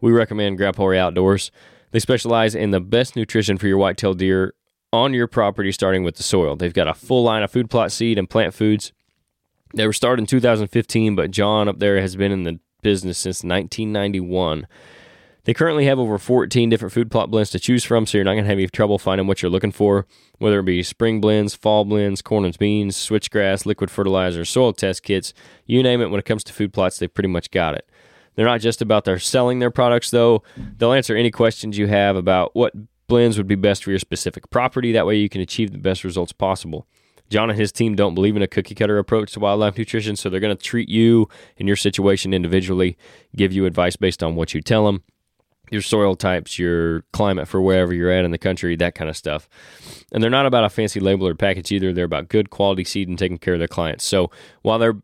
we 0.00 0.12
recommend 0.12 0.56
Grandpa 0.56 0.84
Ray 0.84 0.98
Outdoors. 0.98 1.50
They 1.92 1.98
specialize 1.98 2.54
in 2.54 2.70
the 2.70 2.80
best 2.80 3.16
nutrition 3.16 3.58
for 3.58 3.66
your 3.66 3.78
whitetail 3.78 4.14
deer 4.14 4.54
on 4.92 5.14
your 5.14 5.26
property, 5.26 5.70
starting 5.72 6.02
with 6.02 6.16
the 6.16 6.22
soil. 6.22 6.56
They've 6.56 6.72
got 6.72 6.88
a 6.88 6.94
full 6.94 7.22
line 7.22 7.42
of 7.42 7.50
food 7.50 7.70
plot 7.70 7.92
seed 7.92 8.18
and 8.18 8.28
plant 8.28 8.54
foods 8.54 8.92
they 9.74 9.86
were 9.86 9.92
started 9.92 10.22
in 10.22 10.26
2015, 10.26 11.14
but 11.14 11.30
John 11.30 11.68
up 11.68 11.78
there 11.78 12.00
has 12.00 12.16
been 12.16 12.32
in 12.32 12.44
the 12.44 12.58
business 12.82 13.18
since 13.18 13.44
1991. 13.44 14.66
They 15.44 15.54
currently 15.54 15.86
have 15.86 15.98
over 15.98 16.18
14 16.18 16.68
different 16.68 16.92
food 16.92 17.10
plot 17.10 17.30
blends 17.30 17.50
to 17.50 17.58
choose 17.58 17.84
from, 17.84 18.06
so 18.06 18.18
you're 18.18 18.24
not 18.24 18.32
going 18.32 18.44
to 18.44 18.50
have 18.50 18.58
any 18.58 18.68
trouble 18.68 18.98
finding 18.98 19.26
what 19.26 19.42
you're 19.42 19.50
looking 19.50 19.72
for, 19.72 20.06
whether 20.38 20.60
it 20.60 20.64
be 20.64 20.82
spring 20.82 21.20
blends, 21.20 21.54
fall 21.54 21.84
blends, 21.84 22.20
corn 22.20 22.44
and 22.44 22.58
beans, 22.58 22.96
switchgrass, 22.96 23.64
liquid 23.64 23.90
fertilizer, 23.90 24.44
soil 24.44 24.72
test 24.72 25.02
kits, 25.02 25.32
you 25.64 25.82
name 25.82 26.00
it. 26.00 26.10
When 26.10 26.18
it 26.18 26.26
comes 26.26 26.44
to 26.44 26.52
food 26.52 26.72
plots, 26.72 26.98
they 26.98 27.08
pretty 27.08 27.28
much 27.28 27.50
got 27.50 27.74
it. 27.74 27.88
They're 28.34 28.46
not 28.46 28.60
just 28.60 28.82
about 28.82 29.04
their 29.04 29.18
selling 29.18 29.58
their 29.58 29.70
products, 29.70 30.10
though. 30.10 30.42
They'll 30.56 30.92
answer 30.92 31.16
any 31.16 31.30
questions 31.30 31.78
you 31.78 31.88
have 31.88 32.16
about 32.16 32.54
what 32.54 32.72
blends 33.08 33.36
would 33.38 33.48
be 33.48 33.56
best 33.56 33.84
for 33.84 33.90
your 33.90 33.98
specific 33.98 34.50
property. 34.50 34.92
That 34.92 35.06
way, 35.06 35.16
you 35.16 35.28
can 35.28 35.40
achieve 35.40 35.72
the 35.72 35.78
best 35.78 36.04
results 36.04 36.32
possible. 36.32 36.86
John 37.28 37.48
and 37.48 37.58
his 37.58 37.72
team 37.72 37.94
don't 37.94 38.14
believe 38.14 38.36
in 38.36 38.42
a 38.42 38.48
cookie 38.48 38.74
cutter 38.74 38.98
approach 38.98 39.32
to 39.32 39.40
wildlife 39.40 39.78
nutrition, 39.78 40.16
so 40.16 40.28
they're 40.28 40.40
going 40.40 40.56
to 40.56 40.62
treat 40.62 40.88
you 40.88 41.28
and 41.58 41.68
your 41.68 41.76
situation 41.76 42.34
individually, 42.34 42.98
give 43.36 43.52
you 43.52 43.66
advice 43.66 43.96
based 43.96 44.22
on 44.22 44.34
what 44.34 44.52
you 44.52 44.60
tell 44.60 44.86
them, 44.86 45.02
your 45.70 45.82
soil 45.82 46.16
types, 46.16 46.58
your 46.58 47.02
climate 47.12 47.48
for 47.48 47.60
wherever 47.62 47.94
you're 47.94 48.10
at 48.10 48.24
in 48.24 48.30
the 48.30 48.38
country, 48.38 48.76
that 48.76 48.94
kind 48.94 49.08
of 49.08 49.16
stuff. 49.16 49.48
And 50.12 50.22
they're 50.22 50.30
not 50.30 50.46
about 50.46 50.64
a 50.64 50.68
fancy 50.68 51.00
label 51.00 51.26
or 51.26 51.34
package 51.34 51.72
either. 51.72 51.92
They're 51.92 52.04
about 52.04 52.28
good 52.28 52.50
quality 52.50 52.84
seed 52.84 53.08
and 53.08 53.18
taking 53.18 53.38
care 53.38 53.54
of 53.54 53.60
their 53.60 53.68
clients. 53.68 54.04
So 54.04 54.30
while 54.62 54.78
their 54.78 54.96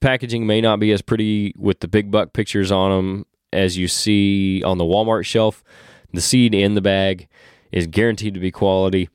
packaging 0.00 0.46
may 0.46 0.60
not 0.60 0.78
be 0.78 0.92
as 0.92 1.02
pretty 1.02 1.54
with 1.56 1.80
the 1.80 1.88
big 1.88 2.10
buck 2.10 2.32
pictures 2.32 2.70
on 2.70 2.90
them 2.90 3.26
as 3.52 3.76
you 3.76 3.88
see 3.88 4.62
on 4.62 4.78
the 4.78 4.84
Walmart 4.84 5.24
shelf, 5.24 5.64
the 6.12 6.20
seed 6.20 6.54
in 6.54 6.74
the 6.74 6.80
bag 6.82 7.28
is 7.70 7.86
guaranteed 7.86 8.34
to 8.34 8.40
be 8.40 8.50
quality 8.50 9.08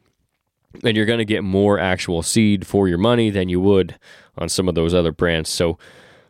and 0.84 0.96
you're 0.96 1.06
going 1.06 1.20
to 1.20 1.26
get 1.26 1.44
more 1.44 1.80
actual 1.80 2.22
seed 2.22 2.66
for 2.66 2.88
your 2.88 2.98
money 2.98 3.30
than 3.30 3.50
you 3.50 3.60
would 3.60 3.98
on 4.38 4.50
some 4.50 4.68
of 4.68 4.76
those 4.76 4.94
other 4.94 5.12
brands. 5.12 5.50
So, 5.50 5.78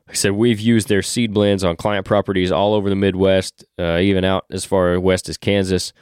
like 0.07 0.15
I 0.15 0.15
said, 0.15 0.31
we've 0.31 0.59
used 0.59 0.87
their 0.87 1.01
seed 1.01 1.33
blends 1.33 1.63
on 1.63 1.75
client 1.75 2.05
properties 2.05 2.51
all 2.51 2.73
over 2.73 2.89
the 2.89 2.95
Midwest, 2.95 3.65
uh, 3.77 3.97
even 3.97 4.23
out 4.23 4.45
as 4.49 4.65
far 4.65 4.99
west 4.99 5.27
as 5.29 5.37
Kansas. 5.37 5.93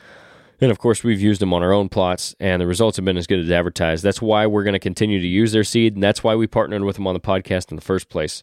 And 0.61 0.71
of 0.71 0.79
course, 0.79 1.03
we've 1.03 1.19
used 1.19 1.41
them 1.41 1.53
on 1.53 1.63
our 1.63 1.73
own 1.73 1.89
plots, 1.89 2.35
and 2.39 2.61
the 2.61 2.67
results 2.67 2.97
have 2.97 3.05
been 3.05 3.17
as 3.17 3.27
good 3.27 3.39
as 3.39 3.51
advertised. 3.51 4.03
That's 4.03 4.21
why 4.21 4.45
we're 4.45 4.63
going 4.63 4.73
to 4.73 4.79
continue 4.79 5.19
to 5.19 5.27
use 5.27 5.51
their 5.51 5.63
seed, 5.63 5.95
and 5.95 6.03
that's 6.03 6.23
why 6.23 6.35
we 6.35 6.47
partnered 6.47 6.83
with 6.83 6.95
them 6.95 7.07
on 7.07 7.13
the 7.13 7.19
podcast 7.19 7.71
in 7.71 7.75
the 7.75 7.81
first 7.81 8.09
place. 8.09 8.41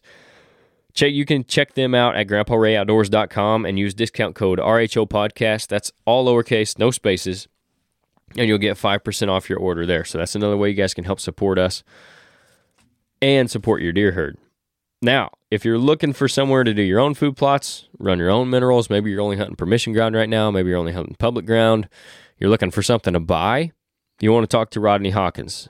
Check, 0.93 1.11
you 1.11 1.25
can 1.25 1.43
check 1.43 1.73
them 1.73 1.95
out 1.95 2.15
at 2.15 2.27
grandparayOutdoors.com 2.27 3.65
and 3.65 3.79
use 3.79 3.95
discount 3.95 4.35
code 4.35 4.59
RHO 4.59 5.09
Podcast. 5.09 5.67
That's 5.67 5.91
all 6.05 6.27
lowercase, 6.27 6.77
no 6.77 6.91
spaces 6.91 7.47
and 8.37 8.47
you'll 8.47 8.57
get 8.57 8.77
5% 8.77 9.29
off 9.29 9.49
your 9.49 9.59
order 9.59 9.85
there. 9.85 10.05
So 10.05 10.17
that's 10.17 10.35
another 10.35 10.57
way 10.57 10.69
you 10.69 10.75
guys 10.75 10.93
can 10.93 11.03
help 11.03 11.19
support 11.19 11.57
us 11.57 11.83
and 13.21 13.49
support 13.49 13.81
your 13.81 13.91
deer 13.91 14.11
herd. 14.11 14.37
Now, 15.01 15.31
if 15.53 15.63
you're 15.63 15.77
looking 15.77 16.13
for 16.13 16.27
somewhere 16.27 16.63
to 16.63 16.73
do 16.73 16.81
your 16.81 16.99
own 16.99 17.13
food 17.13 17.37
plots, 17.37 17.87
run 17.99 18.17
your 18.17 18.31
own 18.31 18.49
minerals, 18.49 18.89
maybe 18.89 19.11
you're 19.11 19.21
only 19.21 19.37
hunting 19.37 19.55
permission 19.55 19.93
ground 19.93 20.15
right 20.15 20.27
now, 20.27 20.49
maybe 20.49 20.69
you're 20.69 20.79
only 20.79 20.93
hunting 20.93 21.15
public 21.19 21.45
ground, 21.45 21.87
you're 22.39 22.49
looking 22.49 22.71
for 22.71 22.81
something 22.81 23.13
to 23.13 23.19
buy, 23.19 23.71
you 24.19 24.33
want 24.33 24.49
to 24.49 24.57
talk 24.57 24.71
to 24.71 24.79
Rodney 24.79 25.11
Hawkins. 25.11 25.69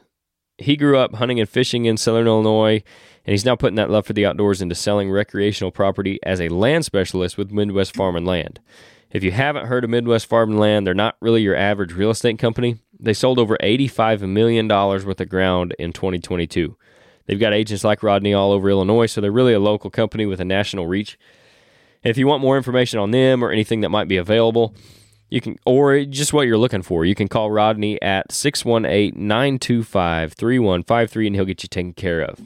He 0.57 0.77
grew 0.77 0.97
up 0.97 1.15
hunting 1.15 1.37
and 1.37 1.49
fishing 1.49 1.83
in 1.83 1.97
Southern 1.97 2.27
Illinois, 2.27 2.81
and 3.25 3.33
he's 3.33 3.43
now 3.43 3.57
putting 3.57 3.75
that 3.75 3.89
love 3.89 4.05
for 4.05 4.13
the 4.13 4.25
outdoors 4.25 4.61
into 4.61 4.73
selling 4.73 5.11
recreational 5.11 5.69
property 5.69 6.17
as 6.23 6.39
a 6.39 6.47
land 6.47 6.85
specialist 6.85 7.37
with 7.37 7.51
Midwest 7.51 7.93
Farm 7.93 8.15
and 8.15 8.25
Land. 8.25 8.61
If 9.11 9.21
you 9.21 9.31
haven't 9.31 9.65
heard 9.65 9.83
of 9.83 9.89
Midwest 9.89 10.27
Farm 10.27 10.51
and 10.51 10.59
Land, 10.61 10.87
they're 10.87 10.93
not 10.93 11.17
really 11.19 11.41
your 11.41 11.57
average 11.57 11.91
real 11.91 12.11
estate 12.11 12.39
company. 12.39 12.77
They 12.97 13.13
sold 13.13 13.37
over 13.37 13.57
$85 13.61 14.21
million 14.29 14.65
worth 14.69 15.19
of 15.19 15.27
ground 15.27 15.75
in 15.77 15.91
2022. 15.91 16.77
They've 17.25 17.39
got 17.39 17.53
agents 17.53 17.83
like 17.83 18.03
Rodney 18.03 18.33
all 18.33 18.51
over 18.51 18.69
Illinois, 18.69 19.05
so 19.05 19.21
they're 19.21 19.31
really 19.31 19.53
a 19.53 19.59
local 19.59 19.89
company 19.89 20.25
with 20.25 20.41
a 20.41 20.45
national 20.45 20.87
reach. 20.87 21.17
If 22.03 22.17
you 22.17 22.27
want 22.27 22.41
more 22.41 22.57
information 22.57 22.99
on 22.99 23.11
them 23.11 23.43
or 23.43 23.51
anything 23.51 23.81
that 23.81 23.89
might 23.89 24.09
be 24.09 24.17
available, 24.17 24.75
you 25.29 25.41
can 25.41 25.57
or 25.65 26.03
just 26.05 26.33
what 26.33 26.47
you're 26.47 26.57
looking 26.57 26.81
for, 26.81 27.05
you 27.05 27.15
can 27.15 27.27
call 27.27 27.49
Rodney 27.49 27.99
at 28.01 28.29
618-925-3153 28.29 31.27
and 31.27 31.35
he'll 31.35 31.45
get 31.45 31.63
you 31.63 31.69
taken 31.69 31.93
care 31.93 32.21
of. 32.21 32.39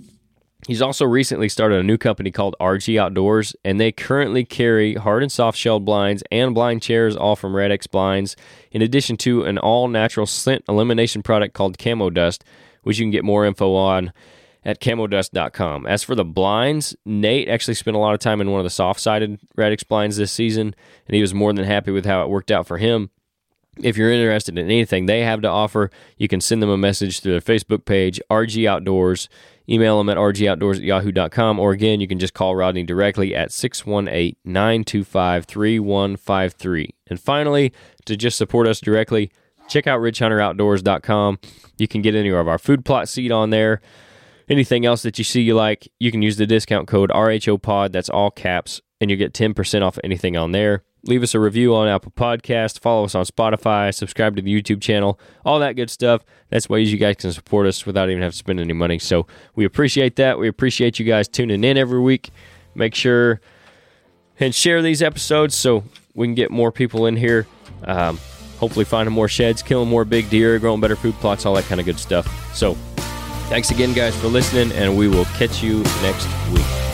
He's 0.67 0.81
also 0.81 1.05
recently 1.05 1.49
started 1.49 1.79
a 1.79 1.83
new 1.83 1.97
company 1.97 2.29
called 2.29 2.55
RG 2.59 2.99
Outdoors, 2.99 3.55
and 3.63 3.79
they 3.79 3.91
currently 3.91 4.43
carry 4.43 4.95
hard 4.95 5.23
and 5.23 5.31
soft 5.31 5.57
shelled 5.57 5.85
blinds 5.85 6.23
and 6.29 6.53
blind 6.53 6.81
chairs, 6.81 7.15
all 7.15 7.37
from 7.37 7.55
Red 7.55 7.71
X 7.71 7.87
Blinds, 7.87 8.35
in 8.71 8.81
addition 8.81 9.15
to 9.17 9.43
an 9.43 9.57
all 9.57 9.87
natural 9.87 10.25
scent 10.25 10.65
elimination 10.67 11.23
product 11.23 11.53
called 11.53 11.77
Camo 11.77 12.09
Dust, 12.09 12.43
which 12.83 12.99
you 12.99 13.05
can 13.05 13.11
get 13.11 13.23
more 13.23 13.45
info 13.45 13.75
on 13.75 14.11
at 14.67 14.81
camodust.com. 14.81 15.87
As 15.87 16.03
for 16.03 16.13
the 16.13 16.25
blinds, 16.25 16.93
Nate 17.05 17.47
actually 17.47 17.73
spent 17.73 17.95
a 17.95 17.99
lot 17.99 18.13
of 18.13 18.19
time 18.19 18.41
in 18.41 18.51
one 18.51 18.59
of 18.59 18.65
the 18.65 18.69
soft 18.69 18.99
sided 18.99 19.39
Red 19.55 19.71
X 19.71 19.83
blinds 19.83 20.17
this 20.17 20.31
season, 20.31 20.75
and 21.07 21.15
he 21.15 21.21
was 21.21 21.33
more 21.33 21.53
than 21.53 21.63
happy 21.63 21.89
with 21.89 22.05
how 22.05 22.21
it 22.21 22.29
worked 22.29 22.51
out 22.51 22.67
for 22.67 22.77
him. 22.77 23.09
If 23.81 23.95
you're 23.95 24.11
interested 24.11 24.57
in 24.57 24.65
anything 24.65 25.05
they 25.05 25.21
have 25.21 25.41
to 25.43 25.47
offer, 25.47 25.89
you 26.17 26.27
can 26.27 26.41
send 26.41 26.61
them 26.61 26.69
a 26.69 26.77
message 26.77 27.21
through 27.21 27.39
their 27.39 27.57
Facebook 27.57 27.85
page, 27.85 28.19
RG 28.29 28.67
Outdoors. 28.67 29.29
Email 29.69 29.97
them 29.97 30.09
at 30.09 30.17
rgoutdoors 30.17 30.77
at 30.77 30.83
yahoo.com, 30.83 31.59
or 31.59 31.71
again, 31.71 32.01
you 32.01 32.07
can 32.07 32.19
just 32.19 32.33
call 32.33 32.55
Rodney 32.55 32.83
directly 32.83 33.35
at 33.35 33.51
618 33.51 34.35
925 34.43 35.45
3153. 35.45 36.95
And 37.09 37.19
finally, 37.19 37.71
to 38.05 38.17
just 38.17 38.37
support 38.37 38.67
us 38.67 38.81
directly, 38.81 39.31
check 39.69 39.87
out 39.87 39.99
ridgehunteroutdoors.com. 40.01 41.39
You 41.77 41.87
can 41.87 42.01
get 42.01 42.15
any 42.15 42.29
of 42.29 42.47
our 42.47 42.57
food 42.57 42.83
plot 42.83 43.07
seed 43.07 43.31
on 43.31 43.49
there. 43.51 43.81
Anything 44.49 44.85
else 44.85 45.01
that 45.01 45.17
you 45.17 45.23
see 45.23 45.41
you 45.41 45.55
like, 45.55 45.91
you 45.99 46.11
can 46.11 46.21
use 46.21 46.37
the 46.37 46.47
discount 46.47 46.87
code 46.87 47.09
RHOPOD, 47.09 47.91
that's 47.91 48.09
all 48.09 48.31
caps, 48.31 48.81
and 49.01 49.11
you 49.11 49.17
get 49.17 49.33
10% 49.33 49.81
off 49.81 49.99
anything 50.03 50.37
on 50.37 50.53
there. 50.53 50.83
Leave 51.03 51.21
us 51.21 51.35
a 51.35 51.39
review 51.39 51.75
on 51.75 51.87
Apple 51.87 52.11
Podcast, 52.11 52.79
follow 52.79 53.03
us 53.05 53.13
on 53.13 53.25
Spotify, 53.25 53.93
subscribe 53.93 54.35
to 54.35 54.41
the 54.41 54.61
YouTube 54.61 54.81
channel, 54.81 55.19
all 55.45 55.59
that 55.59 55.75
good 55.75 55.89
stuff. 55.89 56.23
That's 56.49 56.69
ways 56.69 56.91
you 56.91 56.97
guys 56.97 57.17
can 57.17 57.31
support 57.31 57.67
us 57.67 57.85
without 57.85 58.09
even 58.09 58.21
having 58.21 58.31
to 58.31 58.37
spend 58.37 58.59
any 58.59 58.73
money. 58.73 58.99
So 58.99 59.27
we 59.55 59.65
appreciate 59.65 60.15
that. 60.15 60.39
We 60.39 60.47
appreciate 60.47 60.97
you 60.97 61.05
guys 61.05 61.27
tuning 61.27 61.63
in 61.63 61.77
every 61.77 61.99
week. 61.99 62.31
Make 62.73 62.95
sure 62.95 63.41
and 64.39 64.53
share 64.53 64.81
these 64.81 65.01
episodes 65.01 65.55
so 65.55 65.83
we 66.13 66.27
can 66.27 66.35
get 66.35 66.51
more 66.51 66.71
people 66.71 67.05
in 67.05 67.15
here. 67.15 67.47
Um, 67.83 68.19
hopefully 68.59 68.85
finding 68.85 69.13
more 69.13 69.27
sheds, 69.27 69.61
killing 69.61 69.89
more 69.89 70.05
big 70.05 70.29
deer, 70.29 70.57
growing 70.59 70.81
better 70.81 70.95
food 70.95 71.15
plots, 71.15 71.45
all 71.45 71.53
that 71.55 71.65
kind 71.65 71.79
of 71.79 71.85
good 71.85 71.99
stuff. 71.99 72.55
So 72.55 72.77
thanks 73.49 73.71
again, 73.71 73.93
guys, 73.93 74.15
for 74.15 74.27
listening, 74.27 74.71
and 74.71 74.95
we 74.97 75.07
will 75.07 75.25
catch 75.25 75.63
you 75.63 75.83
next 76.01 76.27
week. 76.51 76.86